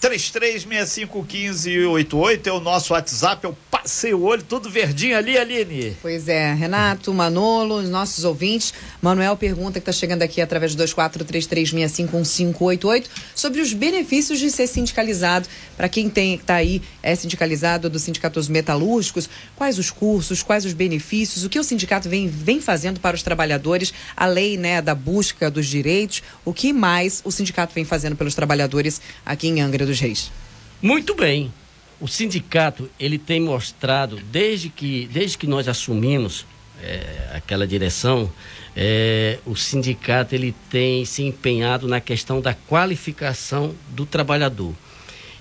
33651588 0.00 2.46
é 2.46 2.52
o 2.52 2.58
nosso 2.58 2.94
WhatsApp. 2.94 3.44
Eu 3.44 3.54
passei 3.70 4.14
o 4.14 4.22
olho, 4.22 4.42
tudo 4.42 4.70
verdinho 4.70 5.14
ali, 5.16 5.36
Aline. 5.36 5.94
Pois 6.00 6.26
é, 6.26 6.54
Renato, 6.54 7.12
Manolo, 7.12 7.74
os 7.76 7.90
nossos 7.90 8.24
ouvintes. 8.24 8.72
Manuel 9.02 9.36
pergunta 9.36 9.74
que 9.74 9.80
está 9.80 9.92
chegando 9.92 10.22
aqui 10.22 10.40
através 10.40 10.74
do 10.74 10.82
2433651588 10.84 13.04
sobre 13.34 13.60
os 13.60 13.74
benefícios 13.74 14.38
de 14.38 14.50
ser 14.50 14.66
sindicalizado. 14.66 15.46
Para 15.76 15.86
quem 15.88 16.08
tem 16.08 16.34
está 16.34 16.54
aí, 16.54 16.80
é 17.02 17.14
sindicalizado 17.14 17.90
do 17.90 17.98
Sindicato 17.98 18.40
dos 18.40 18.48
Metalúrgicos, 18.48 19.28
quais 19.54 19.78
os 19.78 19.90
cursos, 19.90 20.42
quais 20.42 20.64
os 20.64 20.72
benefícios, 20.72 21.44
o 21.44 21.50
que 21.50 21.58
o 21.58 21.64
sindicato 21.64 22.08
vem, 22.08 22.28
vem 22.28 22.60
fazendo 22.60 23.00
para 23.00 23.16
os 23.16 23.22
trabalhadores, 23.22 23.92
a 24.16 24.24
lei 24.26 24.56
né, 24.56 24.80
da 24.80 24.94
busca 24.94 25.50
dos 25.50 25.66
direitos, 25.66 26.22
o 26.44 26.54
que 26.54 26.72
mais 26.72 27.20
o 27.24 27.30
sindicato 27.30 27.74
vem 27.74 27.84
fazendo 27.84 28.16
pelos 28.16 28.34
trabalhadores 28.34 29.00
aqui 29.24 29.48
em 29.48 29.60
Angra 29.60 29.89
dos 29.90 30.00
Reis? 30.00 30.30
Muito 30.80 31.14
bem. 31.14 31.52
O 32.00 32.08
sindicato 32.08 32.88
ele 32.98 33.18
tem 33.18 33.40
mostrado 33.40 34.16
desde 34.30 34.70
que 34.70 35.08
desde 35.12 35.36
que 35.36 35.46
nós 35.46 35.68
assumimos 35.68 36.46
é, 36.82 37.30
aquela 37.34 37.66
direção, 37.66 38.32
é, 38.74 39.38
o 39.44 39.54
sindicato 39.54 40.34
ele 40.34 40.54
tem 40.70 41.04
se 41.04 41.22
empenhado 41.22 41.86
na 41.86 42.00
questão 42.00 42.40
da 42.40 42.54
qualificação 42.54 43.74
do 43.88 44.06
trabalhador. 44.06 44.72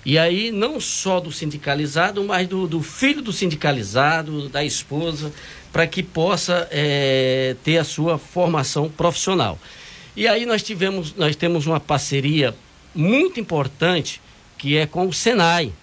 E 0.06 0.18
aí, 0.18 0.52
não 0.52 0.80
só 0.80 1.20
do 1.20 1.32
sindicalizado, 1.32 2.24
mas 2.24 2.48
do, 2.48 2.68
do 2.68 2.82
filho 2.82 3.22
do 3.22 3.32
sindicalizado, 3.32 4.50
da 4.50 4.64
esposa, 4.64 5.32
para 5.72 5.86
que 5.86 6.02
possa 6.02 6.68
é, 6.72 7.56
ter 7.64 7.78
a 7.78 7.84
sua 7.84 8.18
formação 8.18 8.90
profissional. 8.90 9.60
E 10.16 10.28
aí 10.28 10.46
nós 10.46 10.64
tivemos, 10.64 11.14
nós 11.16 11.36
temos 11.36 11.68
uma 11.68 11.80
parceria 11.80 12.56
muito 12.96 13.40
importante 13.40 14.22
que 14.60 14.78
é 14.78 14.86
com 14.86 15.08
o 15.08 15.14
Senai. 15.14 15.74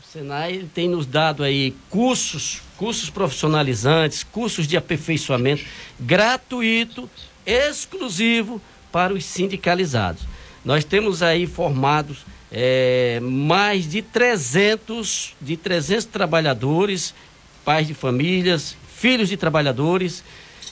O 0.00 0.06
Senai 0.10 0.64
tem 0.72 0.88
nos 0.88 1.04
dado 1.04 1.42
aí 1.42 1.74
cursos, 1.90 2.62
cursos 2.78 3.10
profissionalizantes, 3.10 4.24
cursos 4.24 4.66
de 4.66 4.76
aperfeiçoamento 4.76 5.64
gratuito, 6.00 7.10
exclusivo 7.44 8.62
para 8.90 9.12
os 9.12 9.24
sindicalizados. 9.24 10.22
Nós 10.64 10.84
temos 10.84 11.22
aí 11.22 11.46
formados 11.46 12.24
é, 12.50 13.18
mais 13.20 13.88
de 13.88 14.00
300, 14.00 15.34
de 15.40 15.56
300 15.56 16.04
trabalhadores, 16.06 17.12
pais 17.64 17.86
de 17.86 17.94
famílias, 17.94 18.76
filhos 18.96 19.28
de 19.28 19.36
trabalhadores, 19.36 20.22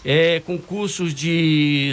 é, 0.05 0.41
com 0.47 0.57
cursos 0.57 1.13
de 1.13 1.93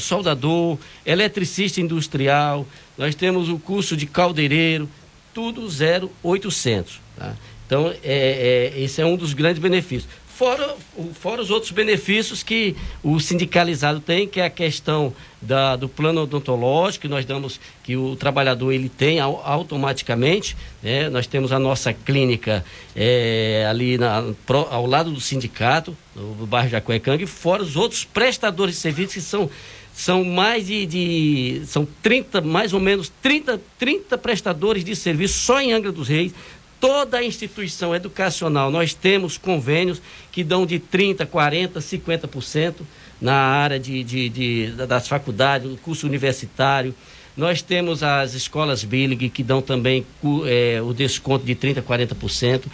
soldador, 0.00 0.76
eletricista 1.06 1.80
industrial, 1.80 2.66
nós 2.96 3.14
temos 3.14 3.48
o 3.48 3.58
curso 3.58 3.96
de 3.96 4.06
caldeireiro, 4.06 4.88
tudo 5.32 5.66
0800. 5.66 7.00
Tá? 7.16 7.34
Então, 7.66 7.90
é, 8.02 8.72
é, 8.74 8.80
esse 8.80 9.00
é 9.00 9.06
um 9.06 9.16
dos 9.16 9.32
grandes 9.32 9.60
benefícios. 9.60 10.06
Fora, 10.42 10.74
fora 11.14 11.40
os 11.40 11.50
outros 11.50 11.70
benefícios 11.72 12.42
que 12.42 12.74
o 13.02 13.20
sindicalizado 13.20 14.00
tem, 14.00 14.26
que 14.26 14.40
é 14.40 14.46
a 14.46 14.50
questão 14.50 15.14
da, 15.40 15.76
do 15.76 15.88
plano 15.88 16.22
odontológico, 16.22 17.02
que 17.02 17.08
nós 17.08 17.24
damos, 17.24 17.60
que 17.84 17.96
o 17.96 18.16
trabalhador 18.16 18.72
ele 18.72 18.88
tem 18.88 19.20
automaticamente. 19.20 20.56
Né? 20.82 21.08
Nós 21.10 21.26
temos 21.26 21.52
a 21.52 21.58
nossa 21.58 21.92
clínica 21.92 22.64
é, 22.96 23.66
ali 23.70 23.96
na, 23.98 24.32
pro, 24.44 24.66
ao 24.70 24.84
lado 24.84 25.12
do 25.12 25.20
sindicato, 25.20 25.96
no 26.16 26.46
bairro 26.46 26.70
Jacuecanga, 26.70 27.22
e 27.22 27.26
fora 27.26 27.62
os 27.62 27.76
outros 27.76 28.04
prestadores 28.04 28.74
de 28.74 28.80
serviços 28.80 29.14
que 29.14 29.20
são 29.20 29.50
são 29.92 30.24
mais 30.24 30.66
de, 30.66 30.86
de, 30.86 31.62
são 31.66 31.86
30, 32.02 32.40
mais 32.40 32.72
ou 32.72 32.80
menos 32.80 33.12
30, 33.20 33.60
30 33.78 34.16
prestadores 34.18 34.84
de 34.84 34.96
serviço 34.96 35.38
só 35.38 35.60
em 35.60 35.72
Angra 35.72 35.92
dos 35.92 36.08
Reis. 36.08 36.32
Toda 36.80 37.18
a 37.18 37.24
instituição 37.24 37.94
educacional, 37.94 38.70
nós 38.70 38.92
temos 38.92 39.38
convênios 39.38 40.02
que 40.32 40.42
dão 40.42 40.66
de 40.66 40.80
30, 40.80 41.24
40, 41.26 41.78
50% 41.78 42.74
na 43.20 43.34
área 43.34 43.78
de, 43.78 44.02
de, 44.02 44.28
de, 44.28 44.70
das 44.88 45.06
faculdades, 45.06 45.70
do 45.70 45.76
curso 45.76 46.06
universitário. 46.06 46.92
Nós 47.36 47.62
temos 47.62 48.02
as 48.02 48.34
escolas 48.34 48.82
Billig 48.82 49.28
que 49.28 49.42
dão 49.42 49.62
também 49.62 50.04
é, 50.46 50.82
o 50.82 50.92
desconto 50.92 51.44
de 51.44 51.54
30%, 51.54 51.82
40%. 51.82 52.64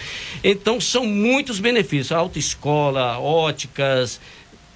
Então, 0.42 0.80
são 0.80 1.04
muitos 1.04 1.60
benefícios. 1.60 2.10
Autoescola, 2.10 3.18
óticas, 3.18 4.18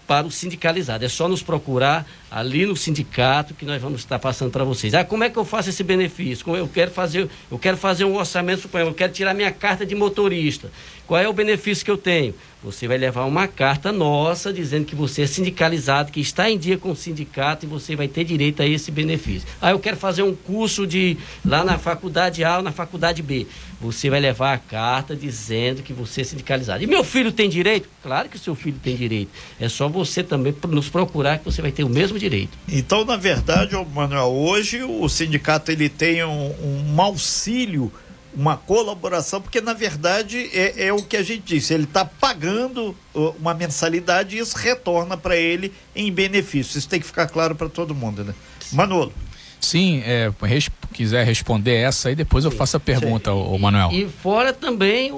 para 0.07 0.27
o 0.27 0.31
sindicalizado. 0.31 1.05
É 1.05 1.09
só 1.09 1.27
nos 1.27 1.43
procurar 1.43 2.07
ali 2.33 2.65
no 2.65 2.75
sindicato 2.75 3.53
que 3.53 3.67
nós 3.67 3.81
vamos 3.83 4.01
estar 4.01 4.19
passando 4.19 4.51
para 4.51 4.65
vocês. 4.65 4.95
Ah, 4.95 5.05
como 5.05 5.23
é 5.23 5.29
que 5.29 5.37
eu 5.37 5.45
faço 5.45 5.69
esse 5.69 5.85
benefício? 5.85 6.43
Como 6.43 6.57
eu 6.57 6.67
quero 6.67 6.91
fazer, 6.91 7.29
eu 7.51 7.59
quero 7.59 7.77
fazer 7.77 8.07
um 8.07 8.17
orçamento 8.17 8.63
supremo, 8.63 8.89
eu 8.89 8.95
quero 8.95 9.13
tirar 9.13 9.35
minha 9.35 9.53
carta 9.53 9.85
de 9.85 9.95
motorista. 9.95 10.71
Qual 11.07 11.21
é 11.21 11.29
o 11.29 11.33
benefício 11.35 11.85
que 11.85 11.91
eu 11.91 11.99
tenho? 11.99 12.35
Você 12.65 12.87
vai 12.87 12.97
levar 12.97 13.25
uma 13.25 13.49
carta 13.49 13.91
nossa 13.91 14.53
dizendo 14.53 14.85
que 14.85 14.95
você 14.95 15.23
é 15.23 15.27
sindicalizado, 15.27 16.13
que 16.13 16.21
está 16.21 16.49
em 16.49 16.57
dia 16.57 16.79
com 16.79 16.93
o 16.93 16.97
sindicato 16.97 17.67
e 17.67 17.69
você 17.69 17.97
vai 17.97 18.07
ter 18.07 18.23
direito 18.23 18.63
a 18.63 18.67
esse 18.67 18.91
benefício. 18.91 19.49
Ah, 19.61 19.73
eu 19.73 19.81
quero 19.81 19.97
fazer 19.97 20.23
um 20.23 20.35
curso 20.35 20.87
de 20.87 21.19
lá 21.45 21.65
na 21.65 21.77
faculdade 21.77 22.45
A 22.45 22.59
ou 22.59 22.63
na 22.63 22.71
faculdade 22.71 23.21
B. 23.21 23.49
Você 23.81 24.09
vai 24.09 24.21
levar 24.21 24.55
a 24.55 24.59
carta 24.59 25.17
dizendo 25.17 25.83
que 25.83 25.93
você 25.93 26.21
é 26.21 26.25
sindicalizado. 26.25 26.85
E 26.85 26.87
meu 26.87 27.03
filho 27.03 27.33
tem 27.33 27.49
direito? 27.49 27.89
Claro 28.01 28.29
que 28.29 28.37
o 28.37 28.39
seu 28.39 28.55
filho 28.55 28.79
tem 28.81 28.95
direito. 28.95 29.33
É 29.59 29.69
só 29.69 29.89
você 29.89 30.23
também 30.23 30.55
nos 30.69 30.89
procurar 30.89 31.39
que 31.39 31.45
você 31.45 31.61
vai 31.61 31.73
ter 31.73 31.83
o 31.83 31.89
mesmo 31.89 32.17
direito. 32.23 32.57
Então, 32.69 33.05
na 33.05 33.17
verdade, 33.17 33.75
Manuel, 33.93 34.31
hoje 34.31 34.83
o 34.83 35.09
sindicato 35.09 35.71
ele 35.71 35.89
tem 35.89 36.25
um, 36.25 36.55
um 36.95 37.01
auxílio 37.01 37.93
uma 38.35 38.57
colaboração, 38.57 39.43
porque 39.43 39.61
na 39.61 39.75
verdade 39.75 40.49
é, 40.55 40.87
é 40.87 40.93
o 40.93 41.03
que 41.03 41.19
a 41.19 41.23
gente 41.23 41.43
disse, 41.45 41.75
ele 41.75 41.85
está 41.85 42.03
pagando 42.03 42.97
uma 43.39 43.53
mensalidade 43.53 44.37
e 44.37 44.39
isso 44.39 44.57
retorna 44.57 45.19
para 45.19 45.37
ele 45.37 45.71
em 45.95 46.11
benefício. 46.11 46.79
Isso 46.79 46.89
tem 46.89 46.99
que 46.99 47.07
ficar 47.07 47.29
claro 47.29 47.55
para 47.55 47.69
todo 47.69 47.95
mundo, 47.95 48.25
né? 48.25 48.35
Manolo. 48.73 49.13
Sim, 49.61 50.03
é, 50.05 50.33
res, 50.43 50.69
quiser 50.93 51.25
responder 51.25 51.75
essa 51.75 52.09
aí, 52.09 52.17
depois 52.17 52.45
eu 52.45 52.51
faço 52.51 52.77
a 52.77 52.81
pergunta, 52.81 53.33
o 53.33 53.57
Manuel. 53.59 53.91
E, 53.93 54.03
e 54.03 54.09
fora 54.09 54.53
também 54.53 55.13
o, 55.13 55.17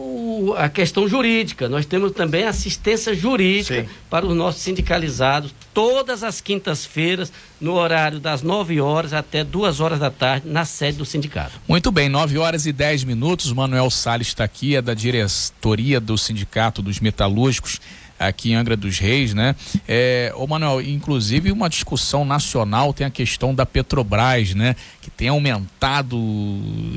a 0.56 0.68
questão 0.68 1.08
jurídica. 1.08 1.68
Nós 1.68 1.86
temos 1.86 2.12
também 2.12 2.44
assistência 2.44 3.14
jurídica 3.14 3.82
Sim. 3.82 3.88
para 4.10 4.26
os 4.26 4.36
nossos 4.36 4.62
sindicalizados, 4.62 5.54
todas 5.72 6.22
as 6.22 6.40
quintas-feiras, 6.40 7.32
no 7.60 7.74
horário 7.74 8.20
das 8.20 8.42
9 8.42 8.80
horas 8.80 9.12
até 9.12 9.42
2 9.42 9.80
horas 9.80 9.98
da 9.98 10.10
tarde, 10.10 10.48
na 10.48 10.64
sede 10.64 10.98
do 10.98 11.04
sindicato. 11.04 11.52
Muito 11.66 11.90
bem, 11.90 12.08
9 12.08 12.38
horas 12.38 12.66
e 12.66 12.72
10 12.72 13.04
minutos. 13.04 13.50
O 13.50 13.56
Manuel 13.56 13.90
Salles 13.90 14.28
está 14.28 14.44
aqui, 14.44 14.76
é 14.76 14.82
da 14.82 14.94
diretoria 14.94 16.00
do 16.00 16.16
Sindicato 16.18 16.82
dos 16.82 17.00
Metalúrgicos 17.00 17.80
aqui 18.18 18.52
em 18.52 18.54
Angra 18.54 18.76
dos 18.76 18.98
Reis, 18.98 19.34
né? 19.34 19.54
É, 19.86 20.32
ô 20.36 20.46
Manuel, 20.46 20.80
inclusive 20.80 21.50
uma 21.50 21.68
discussão 21.68 22.24
nacional 22.24 22.92
tem 22.92 23.06
a 23.06 23.10
questão 23.10 23.54
da 23.54 23.66
Petrobras, 23.66 24.54
né? 24.54 24.76
Que 25.00 25.10
tem 25.10 25.28
aumentado 25.28 26.16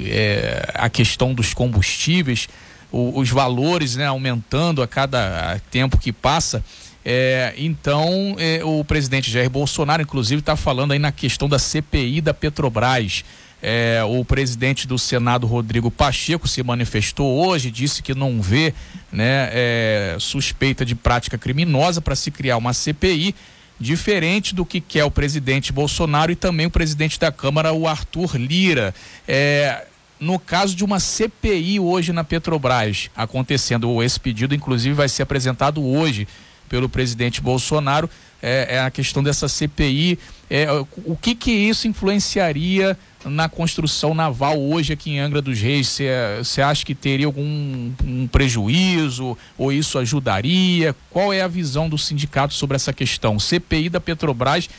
é, 0.05 0.71
a 0.73 0.89
questão 0.89 1.33
dos 1.33 1.53
combustíveis, 1.53 2.47
o, 2.91 3.19
os 3.19 3.29
valores, 3.29 3.95
né? 3.95 4.05
Aumentando 4.05 4.81
a 4.81 4.87
cada 4.87 5.59
tempo 5.71 5.97
que 5.97 6.11
passa. 6.11 6.63
É, 7.09 7.53
então, 7.57 8.35
é, 8.37 8.61
o 8.65 8.83
presidente 8.83 9.31
Jair 9.31 9.49
Bolsonaro, 9.49 10.01
inclusive, 10.01 10.41
está 10.41 10.57
falando 10.57 10.91
aí 10.91 10.99
na 10.99 11.11
questão 11.11 11.47
da 11.47 11.57
CPI 11.57 12.19
da 12.19 12.33
Petrobras. 12.33 13.23
É, 13.61 14.03
o 14.03 14.23
presidente 14.23 14.85
do 14.85 14.99
Senado, 14.99 15.47
Rodrigo 15.47 15.89
Pacheco, 15.89 16.47
se 16.47 16.61
manifestou 16.61 17.47
hoje, 17.47 17.71
disse 17.71 18.03
que 18.03 18.13
não 18.13 18.41
vê 18.41 18.73
né, 19.11 19.49
é, 19.51 20.17
suspeita 20.19 20.85
de 20.85 20.93
prática 20.93 21.37
criminosa 21.37 22.01
para 22.01 22.15
se 22.15 22.29
criar 22.29 22.57
uma 22.57 22.73
CPI, 22.73 23.33
diferente 23.79 24.53
do 24.53 24.65
que 24.65 24.81
quer 24.81 25.05
o 25.05 25.11
presidente 25.11 25.71
Bolsonaro 25.71 26.31
e 26.31 26.35
também 26.35 26.65
o 26.65 26.71
presidente 26.71 27.19
da 27.19 27.31
Câmara, 27.31 27.73
o 27.73 27.87
Arthur 27.87 28.35
Lira. 28.35 28.93
É, 29.27 29.85
no 30.19 30.39
caso 30.39 30.75
de 30.75 30.83
uma 30.83 30.99
CPI 30.99 31.79
hoje 31.79 32.11
na 32.11 32.23
Petrobras 32.23 33.09
acontecendo, 33.15 34.01
esse 34.01 34.19
pedido, 34.19 34.55
inclusive, 34.55 34.95
vai 34.95 35.09
ser 35.09 35.23
apresentado 35.23 35.83
hoje 35.85 36.27
pelo 36.67 36.89
presidente 36.89 37.41
Bolsonaro, 37.41 38.09
é, 38.41 38.75
é 38.75 38.79
a 38.81 38.91
questão 38.91 39.23
dessa 39.23 39.47
CPI. 39.47 40.19
É, 40.49 40.67
o 41.05 41.15
que 41.15 41.33
que 41.33 41.51
isso 41.51 41.87
influenciaria 41.87 42.97
na 43.25 43.49
construção 43.49 44.13
naval 44.13 44.59
hoje 44.59 44.93
aqui 44.93 45.11
em 45.11 45.19
Angra 45.19 45.41
dos 45.41 45.59
Reis? 45.59 45.99
Você 46.39 46.61
acha 46.61 46.85
que 46.85 46.95
teria 46.95 47.25
algum 47.25 47.91
um 48.03 48.27
prejuízo 48.27 49.37
ou 49.57 49.71
isso 49.71 49.97
ajudaria? 49.97 50.95
Qual 51.09 51.33
é 51.33 51.41
a 51.41 51.47
visão 51.47 51.89
do 51.89 51.97
sindicato 51.97 52.53
sobre 52.53 52.75
essa 52.75 52.93
questão? 52.93 53.39
CPI 53.39 53.89
da 53.89 53.99
Petrobras, 53.99 54.69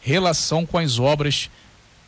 relação 0.00 0.66
com 0.66 0.78
as 0.78 0.98
obras 0.98 1.50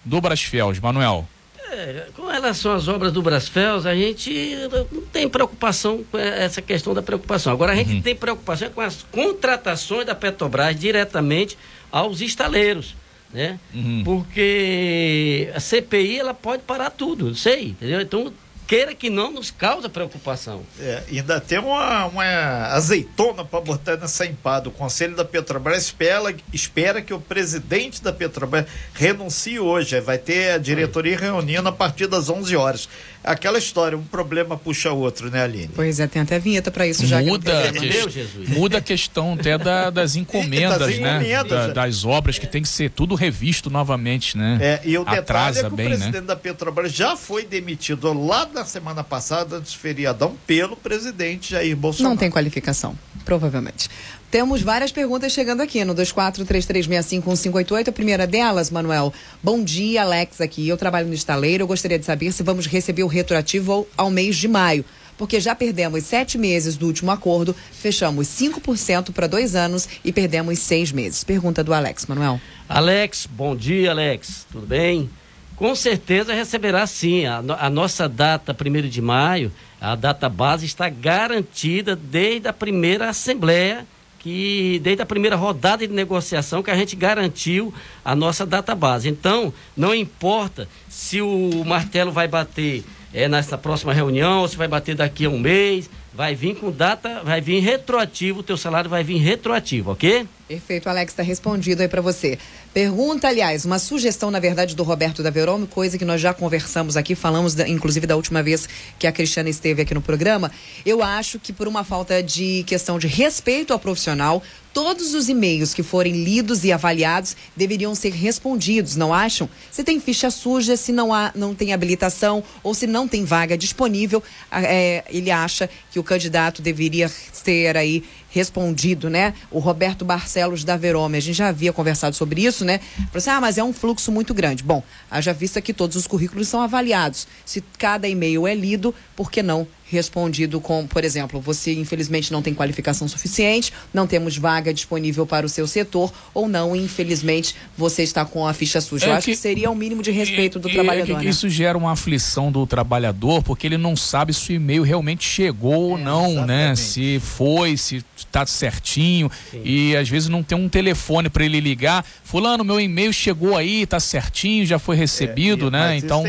do 0.05 0.21
Brasfels, 0.21 0.79
Manuel. 0.79 1.29
É, 1.71 2.07
com 2.17 2.27
relação 2.27 2.73
às 2.73 2.89
obras 2.89 3.13
do 3.13 3.23
Brasfels, 3.23 3.85
a 3.85 3.95
gente 3.95 4.55
não 4.91 5.03
tem 5.03 5.29
preocupação 5.29 6.05
com 6.11 6.19
essa 6.19 6.63
questão 6.63 6.95
da 6.95 7.03
preocupação. 7.03 7.53
Agora, 7.53 7.73
a 7.73 7.77
gente 7.77 7.95
uhum. 7.95 8.03
tem 8.03 8.15
preocupação 8.15 8.71
com 8.71 8.81
as 8.81 9.05
contratações 9.11 10.07
da 10.07 10.15
Petrobras 10.15 10.79
diretamente 10.79 11.59
aos 11.91 12.21
estaleiros 12.21 12.95
né? 13.33 13.59
Uhum. 13.75 14.03
Porque 14.05 15.51
a 15.55 15.61
CPI 15.61 16.19
ela 16.19 16.35
pode 16.35 16.63
parar 16.63 16.91
tudo, 16.91 17.35
sei, 17.35 17.69
entendeu? 17.69 18.01
Então 18.01 18.33
queira 18.69 18.95
que 18.95 19.09
não 19.09 19.33
nos 19.33 19.51
causa 19.51 19.89
preocupação. 19.89 20.63
É, 20.79 21.03
ainda 21.11 21.41
tem 21.41 21.59
uma, 21.59 22.05
uma 22.05 22.67
azeitona 22.67 23.43
para 23.43 23.63
botar 23.63 23.97
nessa 23.97 24.27
empada. 24.27 24.69
O 24.69 24.73
Conselho 24.73 25.17
da 25.17 25.25
Petrobras 25.25 25.85
espera, 25.85 26.37
espera 26.53 27.01
que 27.01 27.15
o 27.15 27.19
presidente 27.19 28.03
da 28.03 28.13
Petrobras 28.13 28.67
renuncie 28.93 29.59
hoje. 29.59 29.99
Vai 30.01 30.19
ter 30.19 30.53
a 30.53 30.59
diretoria 30.59 31.17
reunindo 31.17 31.67
a 31.67 31.73
partir 31.73 32.07
das 32.07 32.29
11 32.29 32.55
horas 32.57 32.89
aquela 33.23 33.59
história, 33.59 33.97
um 33.97 34.05
problema 34.05 34.57
puxa 34.57 34.93
outro, 34.93 35.31
né, 35.31 35.43
Aline? 35.43 35.71
Pois 35.75 36.01
é, 36.01 36.07
tem 36.07 36.23
até 36.23 36.39
vinheta 36.39 36.71
para 36.71 36.87
isso 36.87 37.07
já. 37.07 37.21
Muda, 37.21 37.73
que 37.73 37.81
Meu 37.81 38.09
Jesus. 38.09 38.49
muda 38.49 38.79
a 38.79 38.81
questão 38.81 39.35
até 39.35 39.59
da, 39.59 39.91
das 39.91 40.17
encomendas, 40.17 40.79
das 40.79 40.99
né? 40.99 41.17
Encomendas, 41.17 41.67
da, 41.69 41.73
das 41.73 42.05
obras 42.05 42.39
que 42.39 42.47
tem 42.47 42.63
que 42.63 42.69
ser 42.69 42.91
tudo 42.91 43.15
revisto 43.15 43.71
novamente, 43.71 44.37
né? 44.37 44.59
É, 44.61 44.81
e 44.85 44.97
o 44.97 45.03
Atrasa 45.03 45.21
detalhe 45.21 45.59
é 45.59 45.71
que 45.71 45.77
bem, 45.77 45.87
o 45.87 45.91
né? 45.91 45.97
presidente 45.97 46.21
né? 46.21 46.27
da 46.27 46.37
Petrobras 46.37 46.93
já 46.93 47.17
foi 47.17 47.45
demitido 47.45 48.13
lá 48.27 48.45
na 48.59 48.65
semana 48.65 49.05
passada, 49.05 49.57
antes 49.57 49.73
do 49.73 49.79
feriadão, 49.79 50.37
pelo 50.47 50.77
presidente 50.77 51.53
Jair 51.53 51.77
Bolsonaro. 51.77 52.11
Não 52.15 52.19
tem 52.19 52.29
qualificação, 52.29 52.99
provavelmente. 53.25 53.89
Temos 54.31 54.61
várias 54.63 54.91
perguntas 54.93 55.33
chegando 55.33 55.61
aqui 55.61 55.85
no 55.85 55.95
2433651588. 55.95 57.89
A 57.89 57.93
primeira 57.93 58.27
delas, 58.27 58.71
Manuel. 58.71 59.13
Bom 59.43 59.63
dia, 59.63 60.03
Alex 60.03 60.41
aqui. 60.41 60.69
Eu 60.69 60.77
trabalho 60.77 61.07
no 61.07 61.15
estaleiro. 61.15 61.63
Eu 61.63 61.69
gostaria 61.69 61.99
de 61.99 62.05
saber 62.05 62.33
se 62.33 62.43
vamos 62.43 62.67
receber 62.67 63.05
o 63.05 63.07
retroativo 63.07 63.87
ao 63.97 64.11
mês 64.11 64.37
de 64.37 64.49
maio. 64.49 64.85
Porque 65.17 65.41
já 65.41 65.55
perdemos 65.55 66.05
sete 66.05 66.37
meses 66.37 66.77
do 66.77 66.87
último 66.87 67.11
acordo, 67.11 67.57
fechamos 67.73 68.29
5% 68.29 69.13
para 69.13 69.27
dois 69.27 69.57
anos 69.57 69.89
e 70.05 70.13
perdemos 70.13 70.61
seis 70.61 70.93
meses. 70.93 71.25
Pergunta 71.25 71.65
do 71.65 71.75
Alex, 71.75 72.07
Manuel. 72.07 72.41
Alex, 72.69 73.27
bom 73.27 73.57
dia, 73.57 73.91
Alex. 73.91 74.47
Tudo 74.53 74.67
bem? 74.67 75.11
Com 75.59 75.75
certeza 75.75 76.33
receberá 76.33 76.87
sim. 76.87 77.27
A, 77.27 77.43
a 77.59 77.69
nossa 77.69 78.09
data, 78.09 78.57
1 78.59 78.89
de 78.89 79.03
maio, 79.03 79.53
a 79.81 79.97
data 79.97 80.29
base 80.29 80.65
está 80.65 80.89
garantida 80.89 81.97
desde 81.97 82.47
a 82.47 82.53
primeira 82.53 83.09
Assembleia 83.09 83.85
que 84.19 84.81
desde 84.83 85.03
a 85.03 85.07
primeira 85.07 85.37
rodada 85.37 85.87
de 85.87 85.93
negociação 85.93 86.63
que 86.63 86.71
a 86.71 86.77
gente 86.77 86.97
garantiu 86.97 87.73
a 88.05 88.15
nossa 88.15 88.45
data 88.45 88.75
base. 88.75 89.09
Então, 89.09 89.53
não 89.77 89.95
importa 89.95 90.69
se 90.89 91.21
o 91.21 91.65
martelo 91.65 92.11
vai 92.11 92.27
bater 92.27 92.85
é, 93.15 93.29
nessa 93.29 93.57
próxima 93.57 93.93
reunião, 93.93 94.41
ou 94.41 94.49
se 94.49 94.57
vai 94.57 94.69
bater 94.69 94.95
daqui 94.95 95.25
a 95.25 95.31
um 95.31 95.39
mês, 95.39 95.89
vai 96.13 96.35
vir 96.35 96.57
com 96.57 96.71
data, 96.71 97.23
vai 97.23 97.41
vir 97.41 97.61
retroativo, 97.61 98.41
o 98.41 98.43
teu 98.43 98.57
salário 98.57 98.89
vai 98.89 99.05
vir 99.05 99.19
retroativo, 99.19 99.93
ok? 99.93 100.27
Perfeito, 100.49 100.89
Alex, 100.89 101.13
está 101.13 101.23
respondido 101.23 101.83
aí 101.83 101.89
para 101.89 102.01
você. 102.01 102.39
Pergunta, 102.73 103.29
aliás, 103.29 103.65
uma 103.65 103.79
sugestão, 103.79 104.31
na 104.31 104.41
verdade, 104.41 104.75
do 104.75 104.83
Roberto 104.83 105.23
da 105.23 105.31
Verome, 105.31 105.67
coisa 105.67 105.99
que 105.99 106.05
nós 106.05 106.21
já 106.21 106.33
conversamos 106.33 106.97
aqui, 106.97 107.15
falamos, 107.15 107.55
da, 107.55 107.69
inclusive, 107.69 108.07
da 108.07 108.17
última 108.17 108.43
vez 108.43 108.69
que 108.99 109.07
a 109.07 109.13
Cristiana 109.13 109.51
esteve 109.51 109.83
aqui 109.83 109.93
no 109.93 110.01
programa. 110.01 110.51
Eu 110.87 111.03
acho 111.03 111.39
que 111.39 111.53
por 111.53 111.69
uma 111.69 111.85
falta 111.85 112.23
de 112.23 112.65
questão 112.67 112.99
de 112.99 113.07
respeito 113.07 113.73
ao 113.73 113.79
profissional, 113.79 114.43
todos 114.79 115.13
os 115.13 115.29
e-mails 115.29 115.75
que 115.75 115.83
forem 115.83 116.23
lidos 116.23 116.63
e 116.63 116.71
avaliados 116.71 117.37
deveriam 117.57 117.97
ser 117.97 118.13
respondidos, 118.13 118.95
não 118.95 119.13
acham? 119.13 119.51
Se 119.73 119.83
tem 119.83 119.99
ficha 119.99 120.31
suja, 120.31 120.77
se 120.77 120.93
não, 120.93 121.13
há, 121.13 121.33
não 121.35 121.53
tem 121.53 121.73
habilitação 121.73 122.45
ou 122.63 122.73
se 122.73 122.87
não 122.87 123.09
tem 123.09 123.25
vaga 123.25 123.59
disponível, 123.59 124.23
é, 124.53 125.03
ele 125.11 125.33
acha 125.33 125.69
que 125.91 125.99
o 125.99 126.05
candidato 126.05 126.63
deveria 126.63 127.11
ter 127.43 127.77
aí 127.77 128.05
respondido, 128.31 129.11
né? 129.11 129.35
O 129.51 129.59
Roberto 129.59 130.05
Barcelos 130.05 130.63
da 130.63 130.77
Verome, 130.77 131.17
a 131.17 131.21
gente 131.21 131.35
já 131.35 131.49
havia 131.49 131.73
conversado 131.73 132.15
sobre 132.15 132.45
isso, 132.45 132.65
né? 132.65 132.79
Falou 132.79 133.11
assim, 133.17 133.31
ah, 133.31 133.41
mas 133.41 133.59
é 133.59 133.65
um 133.65 133.73
fluxo 133.73 134.13
muito 134.13 134.33
grande. 134.33 134.63
Bom, 134.63 134.81
haja 135.11 135.33
vista 135.33 135.61
que 135.61 135.75
todos 135.75 135.97
os 135.97 136.07
currículos 136.07 136.47
são 136.47 136.63
avaliados. 136.63 137.27
Se 137.45 137.65
cada 137.77 138.07
e-mail 138.07 138.47
é 138.47 138.55
lido, 138.55 138.95
por 139.17 139.29
que 139.29 139.43
não 139.43 139.67
respondido 139.91 140.61
com, 140.61 140.87
por 140.87 141.05
exemplo, 141.05 141.41
você 141.41 141.73
infelizmente 141.73 142.33
não 142.33 142.43
tem 142.43 142.55
qualificação 142.55 143.09
suficiente, 143.09 143.73
não 143.93 144.07
temos 144.07 144.37
vaga 144.37 144.73
disponível 144.73 145.27
para 145.27 145.47
o 145.47 145.49
seu 145.49 145.67
setor, 145.67 146.13
ou 146.35 146.49
não, 146.49 146.77
infelizmente, 146.77 147.55
você 147.77 148.03
está 148.03 148.25
com 148.25 148.47
a 148.47 148.53
ficha 148.53 148.81
suja. 148.81 149.07
É 149.07 149.09
Eu 149.09 149.13
acho 149.15 149.25
que, 149.27 149.33
que, 149.33 149.37
seria 149.37 149.71
o 149.71 149.75
mínimo 149.75 150.03
de 150.03 150.11
respeito 150.11 150.59
do 150.59 150.69
trabalhador. 150.69 151.13
É 151.13 151.19
que 151.19 151.25
né? 151.25 151.31
Isso 151.31 151.49
gera 151.49 151.77
uma 151.77 151.93
aflição 151.93 152.53
do 152.53 152.67
trabalhador, 152.67 153.43
porque 153.43 153.67
ele 153.67 153.79
não 153.79 153.97
sabe 153.97 154.35
se 154.35 154.53
o 154.53 154.55
e-mail 154.55 154.83
realmente 154.83 155.25
chegou 155.25 155.73
é, 155.73 155.77
ou 155.93 155.99
não, 155.99 156.23
né? 156.23 156.29
exatamente. 156.33 156.47
né? 156.49 156.77
Se 156.77 157.21
foi, 157.21 157.77
se 157.77 158.05
está 158.29 158.47
certinho. 158.47 159.31
Sim. 159.51 159.63
E 159.65 159.97
às 159.97 160.09
vezes 160.09 160.29
não 160.29 160.43
tem 160.43 160.57
um 160.57 160.69
telefone 160.69 161.29
para 161.29 161.45
ele 161.45 161.61
ligar. 161.61 162.05
Fulano, 162.23 162.65
meu 162.65 162.79
e-mail 162.79 163.13
chegou 163.13 163.57
aí, 163.57 163.83
está 163.83 163.99
certinho, 163.99 164.65
já 164.65 164.79
foi 164.79 164.97
recebido, 164.97 165.69
é, 165.69 165.71
né? 165.71 165.97
Então 165.97 166.23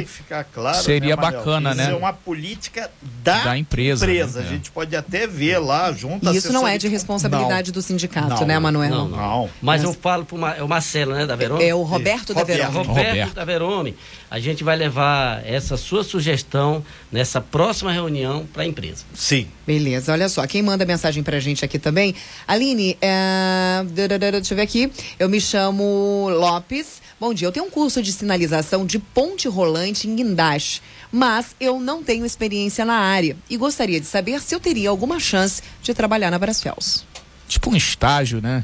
claro, 0.54 0.82
seria 0.82 1.16
né, 1.16 1.22
bacana, 1.22 1.76
né? 1.76 1.84
Isso 1.84 1.92
é 1.92 1.96
uma 1.96 2.14
política 2.14 2.90
da, 3.24 3.44
da 3.44 3.58
empresa. 3.58 4.06
empresa. 4.06 4.42
Né? 4.42 4.48
A 4.48 4.50
gente 4.50 4.72
pode 4.72 4.96
até 4.96 5.28
ver 5.28 5.60
lá 5.60 5.92
junto. 5.92 6.28
E 6.32 6.38
isso 6.38 6.52
não 6.52 6.68
é 6.68 6.78
de 6.78 6.88
responsabilidade 6.88 7.70
não. 7.70 7.74
do 7.74 7.82
sindicato, 7.82 8.30
não, 8.30 8.46
né, 8.46 8.58
Manuel? 8.58 8.90
Não, 8.90 9.08
não. 9.10 9.50
Mas, 9.62 9.82
Mas 9.82 9.84
eu 9.84 9.94
falo 9.94 10.26
para 10.26 10.64
o 10.64 10.68
Marcelo, 10.68 11.14
né, 11.14 11.26
da 11.26 11.36
Verome. 11.36 11.64
É 11.64 11.76
o 11.76 11.84
Roberto 11.84 12.34
da 12.34 12.44
Verome. 12.44 12.78
Roberto, 12.78 12.88
Roberto 12.88 13.34
da 13.34 13.46
Verome. 13.46 13.96
A 14.32 14.40
gente 14.40 14.64
vai 14.64 14.78
levar 14.78 15.46
essa 15.46 15.76
sua 15.76 16.04
sugestão 16.04 16.84
nessa 17.12 17.42
próxima 17.42 17.92
reunião 17.92 18.46
para 18.54 18.64
a 18.64 18.66
empresa. 18.66 19.04
Sim. 19.14 19.48
Beleza, 19.66 20.12
olha 20.12 20.30
só. 20.30 20.46
Quem 20.48 20.62
manda 20.62 20.86
mensagem 20.86 21.24
para 21.24 21.38
a 21.38 21.40
gente 21.40 21.66
aqui 21.66 21.80
também 21.80 21.99
também. 22.00 22.16
Aline, 22.48 22.98
é... 23.02 23.84
deixa 23.84 24.54
eu 24.54 24.56
ver 24.56 24.62
aqui. 24.62 24.92
Eu 25.18 25.28
me 25.28 25.42
chamo 25.42 26.30
Lopes. 26.32 27.02
Bom 27.20 27.34
dia, 27.34 27.48
eu 27.48 27.52
tenho 27.52 27.66
um 27.66 27.70
curso 27.70 28.02
de 28.02 28.14
sinalização 28.14 28.86
de 28.86 28.98
ponte 28.98 29.50
rolante 29.50 30.08
em 30.08 30.16
Guindaste, 30.16 30.82
mas 31.12 31.54
eu 31.60 31.78
não 31.78 32.02
tenho 32.02 32.26
experiência 32.26 32.86
na 32.86 32.96
área 32.96 33.36
e 33.50 33.58
gostaria 33.58 34.00
de 34.00 34.06
saber 34.06 34.40
se 34.40 34.56
eu 34.56 34.60
teria 34.60 34.90
alguma 34.90 35.20
chance 35.20 35.62
de 35.84 35.94
trabalhar 35.94 36.32
na 36.32 36.40
Brasfels. 36.40 37.06
Tipo 37.46 37.72
um 37.72 37.76
estágio, 37.76 38.40
né? 38.40 38.64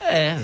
É. 0.00 0.40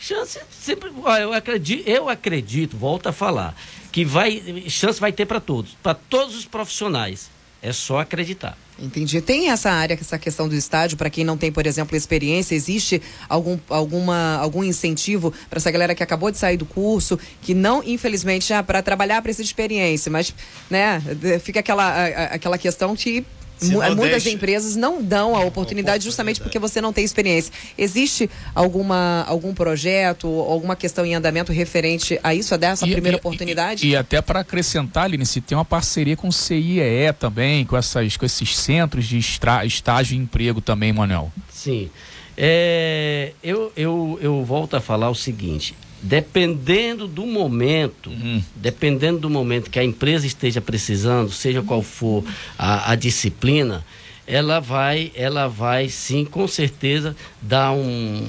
Chance 0.00 0.40
sempre. 0.50 0.90
Eu 1.20 1.32
acredito, 1.32 1.88
eu 1.88 2.08
acredito, 2.08 2.76
volto 2.76 3.08
a 3.08 3.12
falar, 3.12 3.54
que 3.92 4.04
vai. 4.04 4.64
Chance 4.68 5.00
vai 5.00 5.12
ter 5.12 5.26
para 5.26 5.38
todos, 5.38 5.76
para 5.80 5.94
todos 5.94 6.34
os 6.34 6.46
profissionais. 6.46 7.30
É 7.62 7.72
só 7.72 7.98
acreditar. 7.98 8.56
Entendi. 8.80 9.20
Tem 9.20 9.50
essa 9.50 9.70
área, 9.70 9.94
essa 9.94 10.18
questão 10.18 10.48
do 10.48 10.54
estádio, 10.54 10.96
para 10.96 11.10
quem 11.10 11.24
não 11.24 11.36
tem, 11.36 11.50
por 11.50 11.66
exemplo, 11.66 11.96
experiência, 11.96 12.54
existe 12.54 13.02
algum, 13.28 13.58
alguma, 13.68 14.36
algum 14.36 14.62
incentivo 14.62 15.32
para 15.50 15.58
essa 15.58 15.70
galera 15.70 15.94
que 15.94 16.02
acabou 16.02 16.30
de 16.30 16.38
sair 16.38 16.56
do 16.56 16.64
curso, 16.64 17.18
que 17.42 17.54
não, 17.54 17.82
infelizmente, 17.82 18.52
ah, 18.52 18.62
para 18.62 18.80
trabalhar 18.80 19.20
precisa 19.20 19.42
de 19.42 19.48
experiência, 19.48 20.12
mas 20.12 20.32
né, 20.70 21.02
fica 21.42 21.58
aquela, 21.58 22.06
aquela 22.26 22.56
questão 22.56 22.94
que 22.94 23.24
muitas 23.62 24.22
deixa... 24.22 24.30
empresas 24.30 24.76
não 24.76 25.02
dão 25.02 25.36
a 25.36 25.40
oportunidade 25.40 26.04
justamente 26.04 26.40
porque 26.40 26.58
você 26.58 26.80
não 26.80 26.92
tem 26.92 27.04
experiência. 27.04 27.52
Existe 27.76 28.30
alguma, 28.54 29.24
algum 29.26 29.54
projeto, 29.54 30.26
alguma 30.26 30.76
questão 30.76 31.04
em 31.04 31.14
andamento 31.14 31.52
referente 31.52 32.18
a 32.22 32.34
isso, 32.34 32.54
a 32.54 32.56
dessa 32.56 32.86
e, 32.86 32.92
primeira 32.92 33.16
e, 33.16 33.20
oportunidade? 33.20 33.86
E, 33.86 33.90
e 33.90 33.96
até 33.96 34.20
para 34.20 34.40
acrescentar, 34.40 35.04
Aline, 35.04 35.26
se 35.26 35.40
tem 35.40 35.56
uma 35.56 35.64
parceria 35.64 36.16
com 36.16 36.28
o 36.28 36.32
CIEE 36.32 37.12
também, 37.18 37.64
com, 37.64 37.76
essas, 37.76 38.16
com 38.16 38.24
esses 38.24 38.56
centros 38.56 39.06
de 39.06 39.18
estra, 39.18 39.64
estágio 39.64 40.14
e 40.14 40.18
emprego 40.18 40.60
também, 40.60 40.92
Manuel. 40.92 41.32
Sim. 41.52 41.90
É, 42.36 43.32
eu, 43.42 43.72
eu, 43.76 44.18
eu 44.22 44.44
volto 44.44 44.76
a 44.76 44.80
falar 44.80 45.10
o 45.10 45.14
seguinte: 45.14 45.74
dependendo 46.02 47.08
do 47.08 47.26
momento, 47.26 48.10
uhum. 48.10 48.42
dependendo 48.54 49.18
do 49.18 49.30
momento 49.30 49.70
que 49.70 49.78
a 49.78 49.84
empresa 49.84 50.26
esteja 50.26 50.60
precisando, 50.60 51.30
seja 51.30 51.62
qual 51.62 51.82
for 51.82 52.24
a, 52.58 52.92
a, 52.92 52.94
disciplina, 52.94 53.84
ela 54.28 54.60
vai, 54.60 55.10
ela 55.14 55.48
vai 55.48 55.88
sim, 55.88 56.24
com 56.24 56.46
certeza, 56.46 57.16
dar 57.40 57.72
um, 57.72 58.28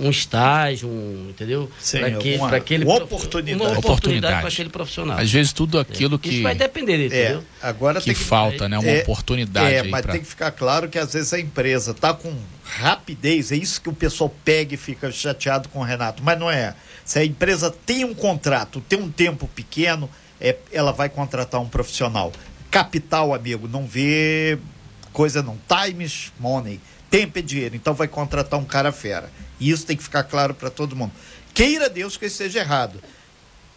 um 0.00 0.08
estágio, 0.08 0.88
um, 0.88 1.26
entendeu? 1.30 1.68
Para 1.90 2.06
aquele, 2.06 2.36
uma, 2.36 2.56
aquele 2.56 2.84
uma 2.84 2.96
oportunidade, 2.96 3.70
uma 3.70 3.78
oportunidade 3.78 4.38
para 4.38 4.48
aquele 4.48 4.68
profissional. 4.68 5.18
Às 5.18 5.32
vezes 5.32 5.52
tudo 5.52 5.80
aquilo 5.80 6.14
é. 6.14 6.18
que 6.18 6.28
isso 6.28 6.42
vai 6.44 6.54
depender, 6.54 6.96
dele, 6.96 7.14
é, 7.14 7.24
entendeu? 7.24 7.44
Agora 7.60 8.00
que, 8.00 8.14
que 8.14 8.14
falta, 8.14 8.68
né? 8.68 8.78
Uma 8.78 8.88
é, 8.88 9.02
oportunidade. 9.02 9.74
É, 9.74 9.82
mas 9.82 10.02
pra... 10.02 10.12
tem 10.12 10.20
que 10.20 10.28
ficar 10.28 10.52
claro 10.52 10.88
que 10.88 10.98
às 10.98 11.12
vezes 11.12 11.32
a 11.32 11.40
empresa 11.40 11.90
está 11.90 12.14
com 12.14 12.32
rapidez, 12.64 13.50
é 13.50 13.56
isso 13.56 13.82
que 13.82 13.88
o 13.88 13.92
pessoal 13.92 14.32
pega 14.44 14.74
e 14.74 14.76
fica 14.76 15.10
chateado 15.10 15.68
com 15.68 15.80
o 15.80 15.82
Renato, 15.82 16.22
mas 16.22 16.38
não 16.38 16.50
é. 16.50 16.74
Se 17.04 17.18
a 17.18 17.24
empresa 17.24 17.74
tem 17.84 18.04
um 18.04 18.14
contrato, 18.14 18.80
tem 18.88 19.00
um 19.00 19.10
tempo 19.10 19.48
pequeno, 19.48 20.08
é, 20.40 20.56
ela 20.72 20.92
vai 20.92 21.08
contratar 21.08 21.60
um 21.60 21.68
profissional. 21.68 22.32
Capital, 22.70 23.34
amigo, 23.34 23.68
não 23.68 23.84
vê 23.84 24.58
coisa 25.12 25.42
não. 25.42 25.58
Times, 25.68 26.32
money. 26.38 26.80
Tempo 27.10 27.38
é 27.38 27.42
dinheiro. 27.42 27.76
Então 27.76 27.94
vai 27.94 28.08
contratar 28.08 28.58
um 28.58 28.64
cara 28.64 28.90
fera. 28.90 29.30
E 29.60 29.70
isso 29.70 29.86
tem 29.86 29.96
que 29.96 30.02
ficar 30.02 30.24
claro 30.24 30.54
para 30.54 30.70
todo 30.70 30.96
mundo. 30.96 31.12
Queira 31.54 31.88
Deus 31.88 32.16
que 32.16 32.26
esteja 32.26 32.60
errado. 32.60 33.00